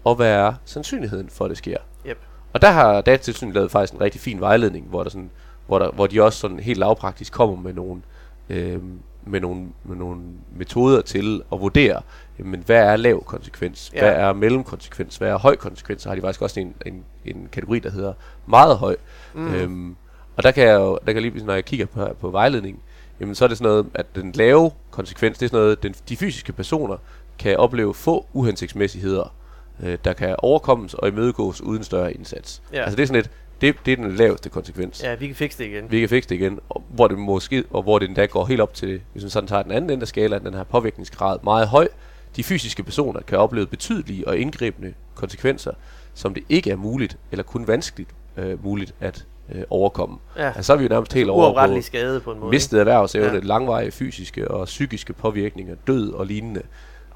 og 0.05 0.15
hvad 0.15 0.31
er 0.31 0.55
sandsynligheden 0.65 1.29
for, 1.29 1.45
at 1.45 1.49
det 1.49 1.59
sker. 1.59 1.77
Yep. 2.07 2.19
Og 2.53 2.63
der 2.63 2.71
har 2.71 3.01
Datatilsynet 3.01 3.55
lavet 3.55 3.71
faktisk 3.71 3.93
en 3.93 4.01
rigtig 4.01 4.21
fin 4.21 4.41
vejledning, 4.41 4.87
hvor, 4.87 5.03
der 5.03 5.11
sådan, 5.11 5.31
hvor, 5.67 5.79
der, 5.79 5.91
hvor 5.91 6.07
de 6.07 6.23
også 6.23 6.39
sådan 6.39 6.59
helt 6.59 6.79
lavpraktisk 6.79 7.33
kommer 7.33 7.57
med 7.57 7.73
nogle, 7.73 8.03
øh, 8.49 8.79
med, 9.27 9.41
nogle, 9.41 9.67
med 9.85 9.97
nogle 9.97 10.21
metoder 10.57 11.03
til 11.03 11.43
at 11.53 11.61
vurdere, 11.61 12.03
jamen, 12.39 12.63
hvad 12.67 12.83
er 12.83 12.97
lav 12.97 13.25
konsekvens, 13.25 13.91
Ja. 13.95 14.01
hvad 14.01 14.13
er 14.13 14.33
mellemkonsekvens, 14.33 15.17
hvad 15.17 15.29
er 15.29 15.39
høj 15.39 15.57
konsekvens, 15.57 16.03
så 16.03 16.09
har 16.09 16.17
de 16.17 16.21
faktisk 16.21 16.43
også 16.43 16.61
en, 16.61 16.75
en, 16.87 17.05
en 17.25 17.49
kategori, 17.53 17.79
der 17.79 17.91
hedder 17.91 18.13
meget 18.47 18.77
høj. 18.77 18.97
Mm. 19.35 19.55
Øhm, 19.55 19.97
og 20.37 20.43
der 20.43 20.51
kan 20.51 20.67
jeg 20.67 20.75
jo, 20.75 20.99
der 21.07 21.13
kan 21.13 21.23
lige, 21.23 21.45
når 21.45 21.55
jeg 21.55 21.65
kigger 21.65 21.87
på, 21.87 22.09
på 22.21 22.31
vejledningen, 22.31 22.83
jamen 23.21 23.35
så 23.35 23.45
er 23.45 23.49
det 23.49 23.59
sådan 23.59 23.71
noget, 23.71 23.87
at 23.95 24.07
den 24.15 24.33
lave 24.33 24.71
konsekvens, 24.91 25.39
det 25.39 25.45
er 25.47 25.49
sådan 25.49 25.63
noget, 25.63 25.83
den, 25.83 25.95
de 26.09 26.17
fysiske 26.17 26.53
personer 26.53 26.97
kan 27.39 27.57
opleve 27.57 27.95
få 27.95 28.27
uhensigtsmæssigheder, 28.33 29.35
øh, 29.83 29.99
der 30.05 30.13
kan 30.13 30.37
overkommes 30.39 30.95
og 30.95 31.09
imødegås 31.09 31.61
uden 31.61 31.85
større 31.85 32.13
indsats. 32.13 32.63
Ja. 32.73 32.83
Altså 32.83 32.97
det 32.97 33.03
er 33.03 33.07
sådan 33.07 33.21
et, 33.21 33.31
det, 33.61 33.77
det 33.87 33.93
er 33.93 33.97
den 33.97 34.13
laveste 34.17 34.49
konsekvens. 34.49 35.03
Ja, 35.03 35.15
vi 35.15 35.27
kan 35.27 35.37
fikse 35.37 35.59
det 35.59 35.65
igen. 35.71 35.91
Vi 35.91 36.01
kan 36.01 36.09
fikse 36.09 36.29
det 36.29 36.35
igen, 36.35 36.59
og 36.69 36.83
hvor 36.89 37.09
det 37.09 37.19
måske, 37.19 37.65
og 37.71 37.83
hvor 37.83 37.99
det 37.99 38.09
endda 38.09 38.27
går 38.27 38.45
helt 38.47 38.61
op 38.61 38.75
til, 38.75 39.01
hvis 39.13 39.23
man 39.23 39.31
sådan 39.31 39.49
tager 39.49 39.63
den 39.63 39.73
anden 39.73 39.91
ende 39.91 40.03
af 40.03 40.09
skalaen, 40.09 40.45
den 40.45 40.55
her 40.55 40.65
påvirkningsgrad 40.65 41.39
meget 41.45 41.69
høj. 41.69 41.89
De 42.37 42.45
fysiske 42.45 42.83
personer 42.83 43.21
kan 43.21 43.39
opleve 43.39 43.67
betydelige 43.67 44.29
og 44.29 44.39
indgribende 44.39 44.95
konsekvenser, 45.15 45.73
som 46.15 46.35
det 46.35 46.43
ikke 46.49 46.71
er 46.71 46.77
muligt, 46.77 47.19
eller 47.33 47.43
kun 47.43 47.67
vanskeligt 47.69 48.11
øh, 48.37 48.65
muligt 48.65 48.95
at 49.01 49.25
øh, 49.55 49.63
overkomme. 49.71 50.19
Ja. 50.37 50.47
Altså, 50.47 50.63
så 50.63 50.73
er 50.73 50.77
vi 50.77 50.83
jo 50.83 50.89
nærmest 50.89 51.13
helt 51.13 51.31
over 51.31 51.67
på 51.77 51.83
skade 51.83 52.21
på 52.21 52.33
en 52.33 52.41
måde. 52.41 52.51
mistet 52.51 52.79
erhvervsevne, 52.81 53.33
Ja. 53.33 53.39
langvarige 53.43 53.91
fysiske 53.91 54.49
og 54.51 54.65
psykiske 54.67 55.13
påvirkninger, 55.13 55.75
død 55.87 56.13
og 56.13 56.27
lignende. 56.27 56.61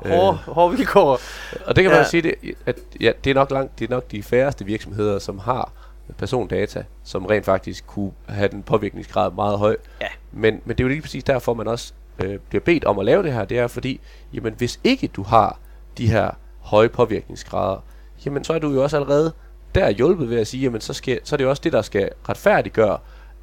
ikke? 0.05 0.17
Hårde, 0.17 0.37
hårde 0.37 0.77
vilkår. 0.77 1.21
Og 1.67 1.77
det 1.77 1.85
kan 1.85 1.91
man 1.91 1.93
Ja. 1.99 1.99
jo 2.05 2.09
sige, 2.09 2.23
det, 2.23 2.35
at 2.67 2.77
ja, 3.01 3.13
det, 3.25 3.31
er 3.31 3.35
nok 3.35 3.51
langt, 3.51 3.79
det 3.79 3.85
er 3.85 3.91
nok 3.95 4.11
de 4.11 4.23
færreste 4.23 4.65
virksomheder, 4.65 5.19
som 5.19 5.39
har 5.39 5.73
persondata, 6.19 6.85
som 7.05 7.27
rent 7.27 7.45
faktisk 7.45 7.87
kunne 7.87 8.13
have 8.29 8.49
den 8.49 8.63
påvirkningsgrad 8.63 9.33
meget 9.33 9.59
høj. 9.59 9.77
Ja. 10.01 10.07
Men, 10.33 10.61
men 10.65 10.77
det 10.77 10.81
er 10.81 10.85
jo 10.85 10.89
lige 10.89 11.03
præcis 11.03 11.25
derfor, 11.25 11.55
man 11.55 11.69
også 11.69 11.93
øh, 12.19 12.39
bliver 12.49 12.63
bedt 12.63 12.85
om 12.85 12.99
at 12.99 13.05
lave 13.05 13.23
det 13.23 13.33
her. 13.33 13.45
Det 13.45 13.59
er 13.59 13.67
fordi, 13.67 14.01
jamen 14.33 14.55
hvis 14.55 14.81
ikke 14.85 15.07
du 15.07 15.23
har 15.23 15.59
de 15.99 16.11
her 16.11 16.31
høje 16.61 16.89
påvirkningsgrader, 16.89 17.85
jamen 18.27 18.45
så 18.45 18.53
er 18.53 18.59
du 18.59 18.73
jo 18.73 18.83
også 18.83 18.97
allerede 18.97 19.33
der 19.75 19.91
hjulpet 19.91 20.31
ved 20.31 20.41
at 20.41 20.47
sige, 20.47 20.63
jamen 20.63 20.81
så, 20.81 20.93
skal, 20.93 21.21
så 21.25 21.35
er 21.35 21.37
det 21.37 21.45
jo 21.45 21.51
også 21.51 21.63
det, 21.65 21.73
der 21.73 21.83
skal 21.83 22.11
retfærdiggøre, 22.29 22.99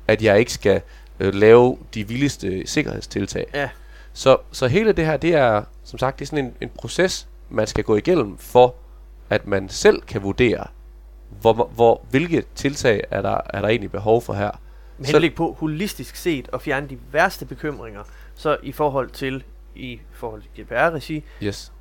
at 0.08 0.22
jeg 0.22 0.40
ikke 0.40 0.54
skal 0.54 0.82
øh, 1.20 1.34
lave 1.34 1.78
de 1.94 2.08
vildeste 2.08 2.68
sikkerhedstiltag. 2.68 3.46
Ja. 3.54 3.70
Så, 4.14 4.38
så 4.52 4.68
hele 4.68 4.92
det 4.92 5.06
her, 5.06 5.18
det 5.18 5.34
er 5.36 5.64
som 5.84 6.00
sagt, 6.00 6.20
det 6.20 6.26
er 6.26 6.28
sådan 6.28 6.46
en, 6.46 6.54
en 6.62 6.70
proces, 6.70 7.28
man 7.50 7.68
skal 7.68 7.84
gå 7.84 7.96
igennem 7.96 8.38
for, 8.38 8.76
at 9.30 9.48
man 9.48 9.70
selv 9.70 10.02
kan 10.02 10.24
vurdere, 10.24 10.68
hvor, 11.42 11.54
hvor, 11.76 12.06
hvilke 12.10 12.44
tiltag 12.56 13.04
er 13.12 13.22
der, 13.22 13.38
er 13.54 13.62
der 13.62 13.68
egentlig 13.68 13.92
behov 13.92 14.22
for 14.22 14.34
her. 14.34 14.52
Med 14.98 15.08
henblik 15.08 15.36
på 15.36 15.56
holistisk 15.60 16.16
set 16.16 16.50
at 16.54 16.62
fjerne 16.62 16.90
de 16.90 16.98
værste 17.12 17.46
bekymringer, 17.46 18.04
så 18.36 18.58
i 18.64 18.72
forhold 18.72 19.10
til 19.10 19.44
i 19.76 20.00
forhold 20.14 20.42
til 20.56 20.64
GDPR-regi, 20.66 21.24
Yes. 21.44 21.72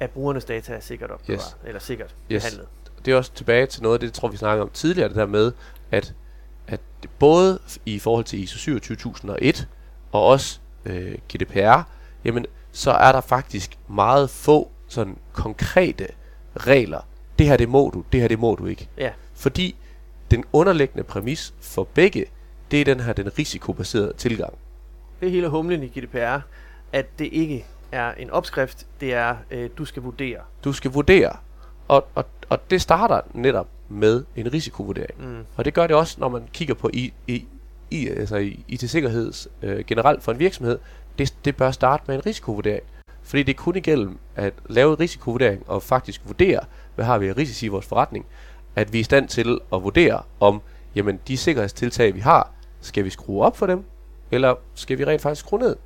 at 0.00 0.10
brugernes 0.10 0.44
data 0.44 0.72
er 0.74 0.80
sikkert 0.80 1.10
opbevaret, 1.10 1.40
Yes. 1.40 1.56
eller 1.64 1.80
sikkert 1.80 2.14
Yes. 2.32 2.42
behandlet. 2.42 2.68
det 3.04 3.12
er 3.12 3.16
også 3.16 3.32
tilbage 3.32 3.66
til 3.66 3.82
noget 3.82 3.94
af 3.94 4.00
det, 4.00 4.06
jeg 4.06 4.12
tror 4.14 4.28
vi 4.28 4.36
snakkede 4.36 4.62
om 4.62 4.70
tidligere, 4.70 5.08
det 5.08 5.16
der 5.16 5.26
med, 5.26 5.52
at, 5.90 6.14
at 6.66 6.80
både 7.18 7.58
i 7.86 7.98
forhold 7.98 8.24
til 8.24 8.38
ISO 8.42 8.58
27001 8.58 9.68
og 10.12 10.26
også 10.26 10.58
øh, 10.84 11.18
GDPR, 11.32 11.82
jamen 12.24 12.46
så 12.72 12.90
er 12.90 13.12
der 13.12 13.20
faktisk 13.20 13.78
meget 13.88 14.30
få 14.30 14.70
sådan 14.88 15.16
konkrete 15.32 16.06
regler. 16.56 17.00
Det 17.38 17.46
her 17.46 17.56
det 17.56 17.68
må 17.68 17.90
du, 17.94 18.04
det 18.12 18.20
her 18.20 18.28
det 18.28 18.38
må 18.38 18.54
du 18.54 18.66
ikke. 18.66 18.88
Ja, 18.98 19.10
Fordi 19.34 19.76
den 20.30 20.44
underliggende 20.52 21.04
præmis 21.04 21.54
for 21.60 21.84
begge, 21.84 22.24
det 22.70 22.80
er 22.80 22.84
den 22.84 23.00
her 23.00 23.12
den 23.12 23.38
risikobaserede 23.38 24.12
tilgang. 24.12 24.54
Det 25.20 25.26
er 25.26 25.30
hele 25.30 25.48
humlen 25.48 25.82
i 25.82 25.86
GDPR, 25.86 26.38
at 26.92 27.18
det 27.18 27.28
ikke 27.32 27.66
er 27.92 28.12
en 28.12 28.30
opskrift, 28.30 28.86
det 29.00 29.14
er, 29.14 29.36
øh, 29.50 29.70
du 29.78 29.84
skal 29.84 30.02
vurdere. 30.02 30.38
Du 30.64 30.72
skal 30.72 30.90
vurdere, 30.90 31.36
og, 31.88 32.06
og, 32.14 32.24
og 32.48 32.70
det 32.70 32.82
starter 32.82 33.20
netop 33.34 33.68
med 33.88 34.24
en 34.36 34.52
risikovurdering. 34.52 35.28
Mm. 35.28 35.44
Og 35.56 35.64
det 35.64 35.74
gør 35.74 35.86
det 35.86 35.96
også, 35.96 36.16
når 36.20 36.28
man 36.28 36.42
kigger 36.52 36.74
på 36.74 36.90
i, 36.92 37.12
i, 37.26 37.44
i, 37.90 38.08
altså 38.08 38.36
i 38.36 38.64
IT-sikkerheds 38.68 39.48
øh, 39.62 39.84
generelt 39.84 40.22
for 40.22 40.32
en 40.32 40.38
virksomhed. 40.38 40.78
Det, 41.18 41.34
det 41.44 41.56
bør 41.56 41.70
starte 41.70 42.04
med 42.06 42.14
en 42.14 42.26
risikovurdering. 42.26 42.82
Fordi 43.22 43.42
det 43.42 43.52
er 43.52 43.56
kun 43.56 43.76
igennem 43.76 44.18
at 44.36 44.54
lave 44.68 44.90
en 44.92 45.00
risikovurdering 45.00 45.62
og 45.66 45.82
faktisk 45.82 46.22
vurdere, 46.26 46.60
hvad 46.94 47.04
har 47.04 47.18
vi 47.18 47.28
af 47.28 47.36
risici 47.36 47.66
i 47.66 47.68
vores 47.68 47.86
forretning, 47.86 48.26
at 48.76 48.92
vi 48.92 48.98
er 48.98 49.00
i 49.00 49.04
stand 49.04 49.28
til 49.28 49.58
at 49.72 49.82
vurdere, 49.82 50.22
om 50.40 50.62
jamen, 50.94 51.20
de 51.28 51.36
sikkerhedstiltag, 51.36 52.14
vi 52.14 52.20
har, 52.20 52.52
skal 52.80 53.04
vi 53.04 53.10
skrue 53.10 53.44
op 53.44 53.56
for 53.56 53.66
dem, 53.66 53.84
eller 54.30 54.54
skal 54.74 54.98
vi 54.98 55.04
rent 55.04 55.22
faktisk 55.22 55.46
skrue 55.46 55.60
ned? 55.60 55.76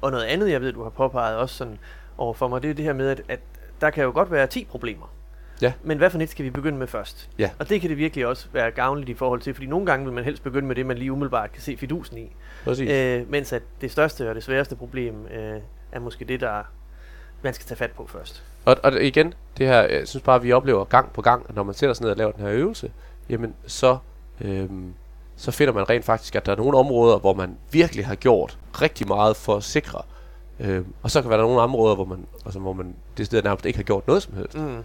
Og 0.00 0.10
noget 0.10 0.24
andet, 0.24 0.50
jeg 0.50 0.60
ved, 0.60 0.72
du 0.72 0.82
har 0.82 0.90
påpeget 0.90 1.36
også 1.36 1.54
sådan 1.54 1.78
over 2.18 2.34
for 2.34 2.48
mig, 2.48 2.62
det 2.62 2.70
er 2.70 2.74
det 2.74 2.84
her 2.84 2.92
med, 2.92 3.08
at, 3.08 3.22
at 3.28 3.40
der 3.80 3.90
kan 3.90 4.04
jo 4.04 4.10
godt 4.10 4.30
være 4.30 4.46
10 4.46 4.64
problemer. 4.64 5.06
Ja. 5.62 5.72
Men 5.82 5.98
hvad 5.98 6.10
for 6.10 6.18
net 6.18 6.30
skal 6.30 6.44
vi 6.44 6.50
begynde 6.50 6.78
med 6.78 6.86
først? 6.86 7.28
Ja. 7.38 7.50
Og 7.58 7.68
det 7.68 7.80
kan 7.80 7.90
det 7.90 7.98
virkelig 7.98 8.26
også 8.26 8.46
være 8.52 8.70
gavnligt 8.70 9.08
i 9.08 9.14
forhold 9.14 9.40
til, 9.40 9.54
fordi 9.54 9.66
nogle 9.66 9.86
gange 9.86 10.04
vil 10.04 10.14
man 10.14 10.24
helst 10.24 10.42
begynde 10.42 10.66
med 10.66 10.76
det, 10.76 10.86
man 10.86 10.98
lige 10.98 11.12
umiddelbart 11.12 11.52
kan 11.52 11.62
se 11.62 11.76
fidusen 11.76 12.18
i. 12.18 12.36
Præcis. 12.64 12.90
Øh, 12.90 13.30
mens 13.30 13.52
at 13.52 13.62
det 13.80 13.90
største 13.90 14.28
og 14.28 14.34
det 14.34 14.44
sværeste 14.44 14.76
problem 14.76 15.26
øh, 15.26 15.60
er 15.92 16.00
måske 16.00 16.24
det, 16.24 16.40
der 16.40 16.62
man 17.42 17.54
skal 17.54 17.66
tage 17.66 17.76
fat 17.76 17.90
på 17.90 18.06
først. 18.06 18.42
Og, 18.64 18.76
og 18.82 19.04
igen, 19.04 19.34
det 19.58 19.66
her, 19.66 19.82
jeg 19.82 20.08
synes 20.08 20.22
bare, 20.22 20.36
at 20.36 20.42
vi 20.42 20.52
oplever 20.52 20.84
gang 20.84 21.12
på 21.12 21.22
gang, 21.22 21.54
når 21.54 21.62
man 21.62 21.74
sætter 21.74 21.94
sig 21.94 22.02
ned 22.04 22.10
og 22.10 22.16
laver 22.16 22.32
den 22.32 22.42
her 22.42 22.52
øvelse, 22.52 22.92
jamen 23.28 23.54
så, 23.66 23.98
øhm, 24.40 24.94
så 25.40 25.50
finder 25.50 25.74
man 25.74 25.90
rent 25.90 26.04
faktisk, 26.04 26.36
at 26.36 26.46
der 26.46 26.52
er 26.52 26.56
nogle 26.56 26.78
områder, 26.78 27.18
hvor 27.18 27.34
man 27.34 27.56
virkelig 27.70 28.06
har 28.06 28.14
gjort 28.14 28.58
rigtig 28.82 29.08
meget 29.08 29.36
for 29.36 29.56
at 29.56 29.64
sikre. 29.64 30.02
Øhm, 30.60 30.86
og 31.02 31.10
så 31.10 31.20
kan 31.20 31.30
være 31.30 31.38
der 31.38 31.44
nogle 31.44 31.60
områder, 31.60 31.94
hvor 31.94 32.04
man, 32.04 32.26
altså, 32.44 32.58
hvor 32.58 32.72
man 32.72 32.94
det 33.16 33.26
sted 33.26 33.42
nærmest 33.42 33.66
ikke 33.66 33.78
har 33.78 33.84
gjort 33.84 34.06
noget 34.06 34.22
som 34.22 34.34
helst. 34.36 34.58
Mm. 34.58 34.76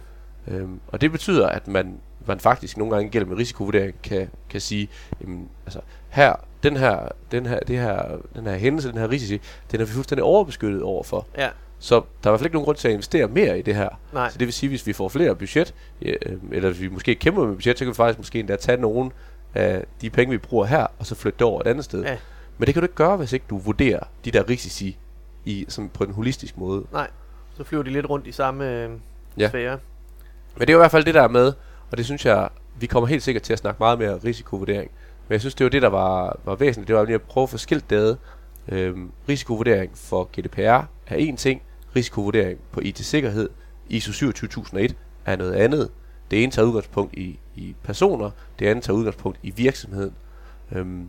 Øhm, 0.48 0.80
og 0.88 1.00
det 1.00 1.12
betyder, 1.12 1.46
at 1.48 1.68
man, 1.68 1.98
man 2.26 2.40
faktisk 2.40 2.76
nogle 2.76 2.94
gange 2.94 3.10
gennem 3.10 3.32
en 3.32 3.38
risikovurdering 3.38 3.94
kan, 4.02 4.30
kan 4.50 4.60
sige, 4.60 4.88
jamen, 5.20 5.48
altså, 5.66 5.80
her, 6.08 6.32
den 6.62 6.76
her, 6.76 7.08
den 7.30 7.46
her, 7.46 7.58
det 7.60 7.78
her, 7.78 8.02
den 8.34 8.46
her 8.46 8.56
hændelse, 8.56 8.88
den 8.88 8.98
her 8.98 9.10
risici, 9.10 9.40
den 9.72 9.80
er 9.80 9.84
vi 9.84 9.90
fuldstændig 9.92 10.24
overbeskyttet 10.24 10.82
overfor. 10.82 11.26
Ja, 11.38 11.48
Så 11.78 11.94
der 11.94 12.00
er 12.00 12.02
i 12.02 12.30
hvert 12.30 12.40
fald 12.40 12.46
ikke 12.46 12.54
nogen 12.56 12.64
grund 12.64 12.76
til 12.76 12.88
at 12.88 12.92
investere 12.92 13.28
mere 13.28 13.58
i 13.58 13.62
det 13.62 13.74
her. 13.74 13.88
nej. 14.12 14.30
Så 14.30 14.38
det 14.38 14.46
vil 14.46 14.52
sige, 14.54 14.68
hvis 14.68 14.86
vi 14.86 14.92
får 14.92 15.08
flere 15.08 15.34
budget, 15.34 15.74
øh, 16.02 16.14
eller 16.52 16.70
hvis 16.70 16.80
vi 16.80 16.88
måske 16.88 17.14
kæmper 17.14 17.46
med 17.46 17.54
budget, 17.54 17.78
så 17.78 17.84
kan 17.84 17.90
vi 17.90 17.94
faktisk 17.94 18.18
måske 18.18 18.38
endda 18.40 18.56
tage 18.56 18.80
nogen 18.80 19.12
af 19.56 19.84
de 20.00 20.10
penge, 20.10 20.30
vi 20.30 20.38
bruger 20.38 20.66
her, 20.66 20.86
og 20.98 21.06
så 21.06 21.14
flytte 21.14 21.38
det 21.38 21.46
over 21.46 21.60
et 21.60 21.66
andet 21.66 21.84
sted. 21.84 22.02
Ja. 22.04 22.16
Men 22.58 22.66
det 22.66 22.74
kan 22.74 22.80
du 22.80 22.84
ikke 22.84 22.94
gøre, 22.94 23.16
hvis 23.16 23.32
ikke 23.32 23.46
du 23.50 23.58
vurderer 23.58 24.00
de 24.24 24.30
der 24.30 24.48
risici 24.48 24.96
i, 25.44 25.64
som 25.68 25.88
på 25.88 26.04
en 26.04 26.12
holistisk 26.12 26.58
måde. 26.58 26.84
Nej, 26.92 27.08
så 27.56 27.64
flyver 27.64 27.82
de 27.82 27.90
lidt 27.90 28.08
rundt 28.10 28.26
i 28.26 28.32
samme 28.32 28.70
øh, 28.72 28.90
Ja. 29.38 29.48
sfære. 29.48 29.78
Men 30.56 30.60
det 30.60 30.68
er 30.70 30.72
jo 30.72 30.78
i 30.78 30.82
hvert 30.82 30.90
fald 30.90 31.04
det 31.04 31.14
der 31.14 31.28
med, 31.28 31.52
og 31.90 31.96
det 31.96 32.04
synes 32.04 32.26
jeg, 32.26 32.48
vi 32.80 32.86
kommer 32.86 33.06
helt 33.08 33.22
sikkert 33.22 33.42
til 33.42 33.52
at 33.52 33.58
snakke 33.58 33.76
meget 33.78 33.98
mere 33.98 34.18
risikovurdering. 34.24 34.90
Men 35.28 35.32
jeg 35.32 35.40
synes, 35.40 35.54
det 35.54 35.64
var 35.64 35.70
det, 35.70 35.82
der 35.82 35.88
var, 35.88 36.38
var 36.44 36.54
væsentligt. 36.54 36.88
Det 36.88 36.96
var 36.96 37.04
lige 37.04 37.14
at 37.14 37.22
prøve 37.22 37.42
at 37.42 37.50
få 37.50 37.58
skilt 37.58 37.90
det. 37.90 38.18
Øhm, 38.68 39.10
risikovurdering 39.28 39.90
for 39.94 40.28
GDPR 40.36 40.60
er 41.06 41.16
en 41.16 41.36
ting. 41.36 41.62
Risikovurdering 41.96 42.58
på 42.72 42.80
IT-sikkerhed, 42.80 43.48
ISO 43.88 44.12
27001, 44.12 44.96
er 45.24 45.36
noget 45.36 45.52
andet. 45.54 45.90
Det 46.30 46.42
ene 46.42 46.52
tager 46.52 46.66
udgangspunkt 46.68 47.14
i, 47.14 47.38
i 47.56 47.74
personer, 47.82 48.30
det 48.58 48.66
andet 48.66 48.84
tager 48.84 48.96
udgangspunkt 48.96 49.38
i 49.42 49.50
virksomheden. 49.50 50.12
Øhm, 50.72 51.08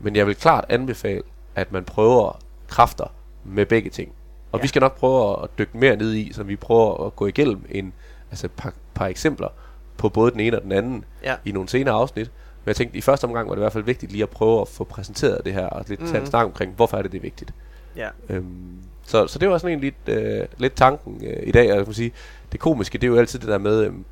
men 0.00 0.16
jeg 0.16 0.26
vil 0.26 0.34
klart 0.36 0.64
anbefale, 0.68 1.22
at 1.54 1.72
man 1.72 1.84
prøver 1.84 2.38
kræfter 2.68 3.12
med 3.44 3.66
begge 3.66 3.90
ting. 3.90 4.12
Og 4.52 4.58
ja. 4.58 4.62
Vi 4.62 4.68
skal 4.68 4.80
nok 4.80 4.96
prøve 4.98 5.42
at 5.42 5.48
dykke 5.58 5.78
mere 5.78 5.96
ned 5.96 6.14
i, 6.14 6.32
så 6.32 6.42
vi 6.42 6.56
prøver 6.56 7.06
at 7.06 7.16
gå 7.16 7.26
igennem 7.26 7.66
en, 7.70 7.92
altså 8.30 8.46
et 8.46 8.52
par, 8.52 8.72
par 8.94 9.06
eksempler 9.06 9.48
på 9.96 10.08
både 10.08 10.30
den 10.30 10.40
ene 10.40 10.56
og 10.56 10.62
den 10.62 10.72
anden 10.72 11.04
Ja. 11.22 11.34
i 11.44 11.52
nogle 11.52 11.68
senere 11.68 11.94
afsnit. 11.94 12.30
Men 12.64 12.68
jeg 12.68 12.76
tænkte, 12.76 12.98
i 12.98 13.00
første 13.00 13.24
omgang 13.24 13.48
var 13.48 13.54
det 13.54 13.60
i 13.60 13.62
hvert 13.62 13.72
fald 13.72 13.84
vigtigt 13.84 14.12
lige 14.12 14.22
at 14.22 14.30
prøve 14.30 14.60
at 14.60 14.68
få 14.68 14.84
præsenteret 14.84 15.44
det 15.44 15.52
her, 15.52 15.66
og 15.66 15.84
lidt 15.88 16.00
mm. 16.00 16.06
tage 16.06 16.16
en 16.16 16.22
Mhm. 16.22 16.30
snak 16.30 16.44
omkring, 16.44 16.72
hvorfor 16.72 16.96
er 16.96 17.02
det, 17.02 17.12
det 17.12 17.18
er 17.18 17.22
vigtigt. 17.22 17.54
Ja. 17.96 18.08
Øhm, 18.28 18.78
så, 19.06 19.26
så 19.26 19.38
det 19.38 19.48
var 19.48 19.58
sådan 19.58 19.76
en 19.76 19.80
lidt, 19.80 19.94
øh, 20.18 20.46
lidt 20.58 20.74
tanken 20.74 21.20
øh, 21.26 21.42
i 21.48 21.52
dag, 21.52 21.70
og 21.72 21.76
jeg 21.76 21.84
kan 21.84 21.94
sige, 21.94 22.12
det 22.52 22.60
komiske, 22.60 22.98
det 22.98 23.06
er 23.06 23.08
jo 23.10 23.16
altid 23.18 23.38
det 23.38 23.48
der 23.48 23.58
med, 23.58 23.84
øhm, 23.84 24.04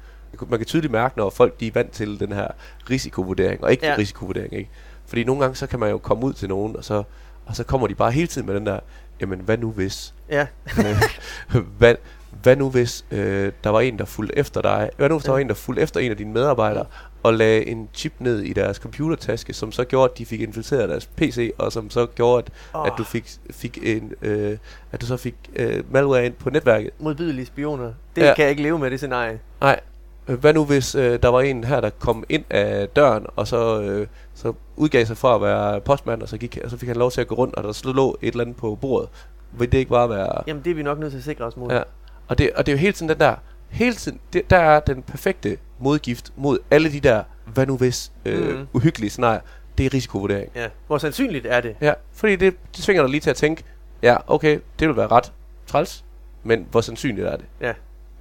man 0.48 0.58
kan 0.58 0.66
tydeligt 0.66 0.92
mærke, 0.92 1.18
når 1.18 1.30
folk 1.30 1.60
de 1.60 1.66
er 1.66 1.70
vant 1.74 1.90
til 1.92 2.20
den 2.20 2.32
her 2.32 2.48
risikovurdering, 2.90 3.64
og 3.64 3.70
ikke 3.70 3.86
Ja. 3.86 3.94
risikovurdering, 3.98 4.52
ikke? 4.54 4.70
Fordi 5.06 5.24
nogle 5.24 5.40
gange, 5.42 5.56
så 5.56 5.66
kan 5.66 5.80
man 5.80 5.90
jo 5.90 5.98
komme 5.98 6.24
ud 6.24 6.32
til 6.32 6.48
nogen, 6.48 6.76
og 6.76 6.84
så, 6.84 7.02
og 7.46 7.56
så 7.56 7.64
kommer 7.64 7.86
de 7.86 7.94
bare 7.94 8.10
hele 8.12 8.26
tiden 8.26 8.46
med 8.46 8.54
den 8.54 8.66
der, 8.66 8.78
jamen 9.20 9.40
hvad 9.40 9.58
nu 9.58 9.70
hvis? 9.70 10.14
Ja, 10.30 10.46
Øh, 10.78 11.62
hvad, 11.78 11.94
hvad 12.42 12.56
nu 12.56 12.70
hvis 12.70 13.04
øh, 13.10 13.52
der 13.64 13.70
var 13.70 13.80
en, 13.80 13.98
der 13.98 14.04
fulgte 14.04 14.38
efter 14.38 14.62
dig? 14.62 14.90
Hvad 14.96 15.08
nu 15.08 15.14
hvis 15.14 15.24
der 15.24 15.30
Ja. 15.30 15.34
var 15.34 15.38
en, 15.40 15.48
der 15.48 15.54
fulgte 15.54 15.82
efter 15.82 16.00
en 16.00 16.10
af 16.10 16.16
dine 16.16 16.32
medarbejdere 16.32 16.84
og 17.22 17.34
lagde 17.34 17.66
en 17.66 17.88
chip 17.94 18.12
ned 18.18 18.40
i 18.40 18.52
deres 18.52 18.76
computertaske, 18.76 19.52
som 19.52 19.72
så 19.72 19.84
gjorde, 19.84 20.10
at 20.12 20.18
de 20.18 20.26
fik 20.26 20.40
infiltreret 20.40 20.88
deres 20.88 21.06
PC, 21.06 21.52
og 21.58 21.72
som 21.72 21.90
så 21.90 22.06
gjorde, 22.06 22.38
at, 22.46 22.52
oh. 22.80 22.86
at 22.86 22.92
du 22.98 23.04
fik, 23.04 23.30
fik 23.50 23.78
en, 23.82 24.12
øh, 24.22 24.58
at 24.92 25.00
du 25.00 25.06
så 25.06 25.16
fik 25.16 25.34
øh, 25.56 25.92
malware 25.92 26.26
ind 26.26 26.34
på 26.34 26.50
netværket? 26.50 26.90
modbydelige 26.98 27.46
spioner. 27.46 27.92
Det 28.16 28.22
ja. 28.22 28.34
kan 28.34 28.42
jeg 28.42 28.50
ikke 28.50 28.62
leve 28.62 28.78
med, 28.78 28.90
det 28.90 28.98
scenarie. 28.98 29.40
Nej. 29.60 29.80
Øh, 30.28 30.38
Hvad 30.40 30.54
nu 30.54 30.64
hvis 30.64 30.94
øh, 30.94 31.22
der 31.22 31.28
var 31.28 31.40
en 31.40 31.64
her, 31.64 31.80
der 31.80 31.90
kom 31.90 32.24
ind 32.28 32.44
af 32.50 32.88
døren, 32.88 33.26
og 33.36 33.46
så, 33.46 33.82
øh, 33.82 34.06
så 34.34 34.52
udgav 34.76 35.06
sig 35.06 35.16
for 35.16 35.34
at 35.34 35.42
være 35.42 35.80
postmand, 35.80 36.22
og 36.22 36.28
så, 36.28 36.38
gik, 36.38 36.58
og 36.64 36.70
så 36.70 36.76
fik 36.76 36.88
han 36.88 36.96
lov 36.96 37.10
til 37.10 37.20
at 37.20 37.26
gå 37.26 37.34
rundt, 37.34 37.54
og 37.54 37.62
der 37.64 37.92
lå 37.92 38.16
et 38.22 38.32
eller 38.32 38.44
andet 38.44 38.56
på 38.56 38.74
bordet? 38.80 39.08
Vil 39.52 39.72
det 39.72 39.78
ikke 39.78 39.90
bare 39.90 40.10
være... 40.10 40.42
Jamen, 40.46 40.64
det 40.64 40.70
er 40.70 40.74
vi 40.74 40.82
nok 40.82 40.98
nødt 40.98 41.10
til 41.10 41.18
at 41.18 41.24
sikre 41.24 41.44
os 41.44 41.56
mod. 41.56 41.70
Ja. 41.70 41.82
Og 42.28 42.38
det, 42.38 42.50
og 42.52 42.66
det 42.66 42.72
er 42.72 42.76
jo 42.76 42.80
hele 42.80 42.92
tiden 42.92 43.08
den 43.08 43.18
der, 43.18 43.34
hele 43.68 43.94
tiden, 43.94 44.20
det, 44.32 44.50
der 44.50 44.56
er 44.58 44.80
den 44.80 45.02
perfekte 45.02 45.56
modgift 45.78 46.32
mod 46.36 46.58
alle 46.70 46.92
de 46.92 47.00
der, 47.00 47.22
hvad 47.44 47.66
nu 47.66 47.76
hvis, 47.76 48.12
øh, 48.24 48.58
mm. 48.58 48.66
uhyggelige 48.72 49.10
scenarier, 49.10 49.40
det 49.78 49.86
er 49.86 49.94
risikovurdering. 49.94 50.50
ja. 50.54 50.68
Hvor 50.86 50.98
sandsynligt 50.98 51.46
er 51.46 51.60
det? 51.60 51.76
Ja, 51.80 51.92
fordi 52.12 52.36
det, 52.36 52.54
det 52.76 52.84
tvinger 52.84 53.02
dig 53.02 53.10
lige 53.10 53.20
til 53.20 53.30
at 53.30 53.36
tænke, 53.36 53.62
ja, 54.02 54.16
okay, 54.26 54.58
det 54.78 54.88
vil 54.88 54.96
være 54.96 55.06
ret 55.06 55.32
træls, 55.66 56.04
men 56.42 56.66
hvor 56.70 56.80
sandsynligt 56.80 57.26
er 57.26 57.36
det? 57.36 57.44
Ja. 57.60 57.72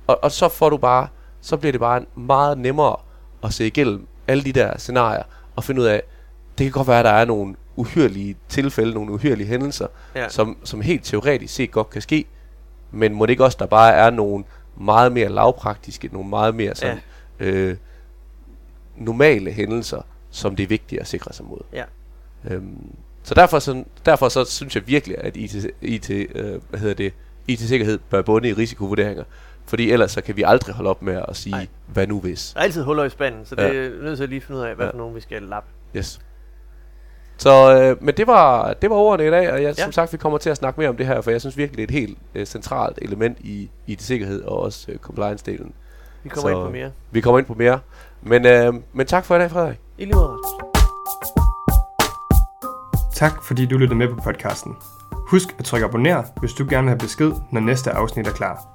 Og, 0.07 0.19
og 0.23 0.31
så 0.31 0.49
får 0.49 0.69
du 0.69 0.77
bare, 0.77 1.07
så 1.41 1.57
bliver 1.57 1.71
det 1.71 1.79
bare 1.81 2.05
meget 2.15 2.57
nemmere 2.57 2.95
at 3.43 3.53
se 3.53 3.67
igennem 3.67 4.07
alle 4.27 4.43
de 4.43 4.51
der 4.51 4.77
scenarier, 4.77 5.23
og 5.55 5.63
finde 5.63 5.81
ud 5.81 5.85
af, 5.85 6.03
det 6.57 6.63
kan 6.65 6.71
godt 6.71 6.87
være, 6.87 6.99
at 6.99 7.05
der 7.05 7.11
er 7.11 7.25
nogle 7.25 7.55
uhyrlige 7.75 8.35
tilfælde, 8.49 8.93
nogle 8.93 9.11
uhyrlige 9.11 9.47
hændelser, 9.47 9.87
Ja. 10.15 10.29
som, 10.29 10.57
som 10.63 10.81
helt 10.81 11.03
teoretisk 11.05 11.53
set 11.53 11.71
godt 11.71 11.89
kan 11.89 12.01
ske, 12.01 12.25
men 12.91 13.13
må 13.13 13.25
det 13.25 13.31
ikke 13.31 13.43
også, 13.45 13.57
der 13.59 13.65
bare 13.65 13.93
er 13.93 14.09
nogle 14.09 14.43
meget 14.77 15.11
mere 15.11 15.29
lavpraktiske, 15.29 16.09
nogle 16.11 16.29
meget 16.29 16.55
mere 16.55 16.75
sådan, 16.75 16.99
ja. 17.39 17.45
øh, 17.45 17.77
normale 18.97 19.51
hændelser, 19.51 20.01
som 20.31 20.55
det 20.55 20.63
er 20.63 20.67
vigtigt 20.67 21.01
at 21.01 21.07
sikre 21.07 21.33
sig 21.33 21.45
mod. 21.45 21.59
Ja. 21.73 21.83
Øhm, 22.49 22.77
så 23.23 23.33
derfor, 23.33 23.59
så 23.59 23.83
derfor 24.05 24.29
så 24.29 24.45
synes 24.45 24.75
jeg 24.75 24.87
virkelig, 24.87 25.17
at 25.19 25.35
IT, 25.37 25.67
IT, 25.81 26.09
øh, 26.09 26.61
hvad 26.69 26.79
hedder 26.79 26.95
det, 26.95 27.13
IT-sikkerhed 27.47 27.99
bør 28.09 28.21
bunde 28.21 28.49
i 28.49 28.53
risikovurderinger, 28.53 29.23
fordi 29.67 29.91
ellers 29.91 30.11
så 30.11 30.21
kan 30.21 30.37
vi 30.37 30.43
aldrig 30.43 30.75
holde 30.75 30.89
op 30.89 31.01
med 31.01 31.21
at 31.27 31.35
sige, 31.35 31.51
Nej. 31.51 31.67
hvad 31.87 32.07
nu 32.07 32.19
hvis. 32.19 32.51
Der 32.53 32.59
er 32.59 32.63
altid 32.63 32.83
huller 32.83 33.03
i 33.03 33.09
spanden, 33.09 33.45
så 33.45 33.55
det 33.55 33.61
Ja. 33.63 33.67
er 33.85 33.89
nødt 34.03 34.17
til 34.17 34.23
at 34.23 34.29
lige 34.29 34.41
finde 34.41 34.59
ud 34.61 34.65
af, 34.65 34.75
hvad 34.75 34.85
Ja. 34.85 34.91
for 34.91 34.97
nogen 34.97 35.15
vi 35.15 35.21
skal 35.21 35.41
lappe. 35.43 35.69
Yes. 35.95 36.19
Så, 37.37 37.75
øh, 37.81 38.03
men 38.03 38.17
det 38.17 38.27
var, 38.27 38.73
det 38.73 38.89
var 38.89 38.95
ordene 38.95 39.27
i 39.27 39.31
dag, 39.31 39.51
og 39.51 39.63
jeg, 39.63 39.77
ja. 39.77 39.83
Som 39.83 39.91
sagt, 39.91 40.13
vi 40.13 40.17
kommer 40.17 40.37
til 40.37 40.49
at 40.49 40.57
snakke 40.57 40.79
mere 40.79 40.89
om 40.89 40.97
det 40.97 41.05
her, 41.05 41.21
for 41.21 41.31
jeg 41.31 41.41
synes 41.41 41.57
virkelig, 41.57 41.77
det 41.89 41.95
er 41.95 41.97
et 41.97 42.01
helt 42.07 42.17
øh, 42.35 42.45
centralt 42.45 42.99
element 43.01 43.37
i 43.39 43.69
IT-sikkerhed 43.87 44.43
og 44.43 44.59
også 44.59 44.91
øh, 44.91 44.97
compliance-delen. 44.99 45.71
Vi 46.23 46.29
kommer 46.29 46.49
Så- 46.51 46.57
ind 46.57 46.65
på 46.65 46.69
mere. 46.71 46.91
Vi 47.11 47.21
kommer 47.21 47.39
ind 47.39 47.47
på 47.47 47.53
mere. 47.53 47.79
Men, 48.21 48.45
øh, 48.45 48.73
men 48.93 49.07
tak 49.07 49.25
for 49.25 49.35
i 49.35 49.39
dag, 49.39 49.51
Frederik. 49.51 49.79
I 49.97 50.05
lige 50.05 50.15
måde. 50.15 50.37
Tak 53.15 53.43
fordi 53.43 53.65
du 53.65 53.77
lyttede 53.77 53.97
med 53.97 54.07
på 54.07 54.15
podcasten. 54.23 54.75
Husk 55.11 55.47
at 55.59 55.65
trykke 55.65 55.85
abonner, 55.85 56.23
hvis 56.39 56.53
du 56.53 56.65
gerne 56.69 56.83
vil 56.83 56.89
have 56.89 56.97
besked, 56.99 57.31
når 57.51 57.61
næste 57.61 57.91
afsnit 57.91 58.27
er 58.27 58.31
klar. 58.31 58.67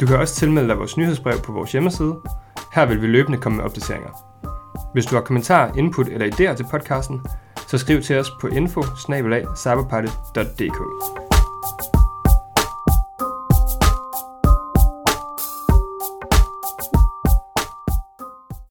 Du 0.00 0.06
kan 0.06 0.16
også 0.16 0.34
tilmelde 0.34 0.68
dig 0.68 0.78
vores 0.78 0.96
nyhedsbrev 0.96 1.38
på 1.38 1.52
vores 1.52 1.72
hjemmeside. 1.72 2.16
Her 2.74 2.86
vil 2.86 3.02
vi 3.02 3.06
løbende 3.06 3.38
komme 3.38 3.56
med 3.56 3.64
opdateringer. 3.64 4.10
Hvis 4.92 5.06
du 5.06 5.14
har 5.14 5.22
kommentarer, 5.22 5.74
input 5.74 6.08
eller 6.08 6.26
idéer 6.26 6.56
til 6.56 6.66
podcasten, 6.70 7.20
så 7.66 7.78
skriv 7.78 8.02
til 8.02 8.18
os 8.18 8.30
på 8.40 8.46
info 8.46 8.82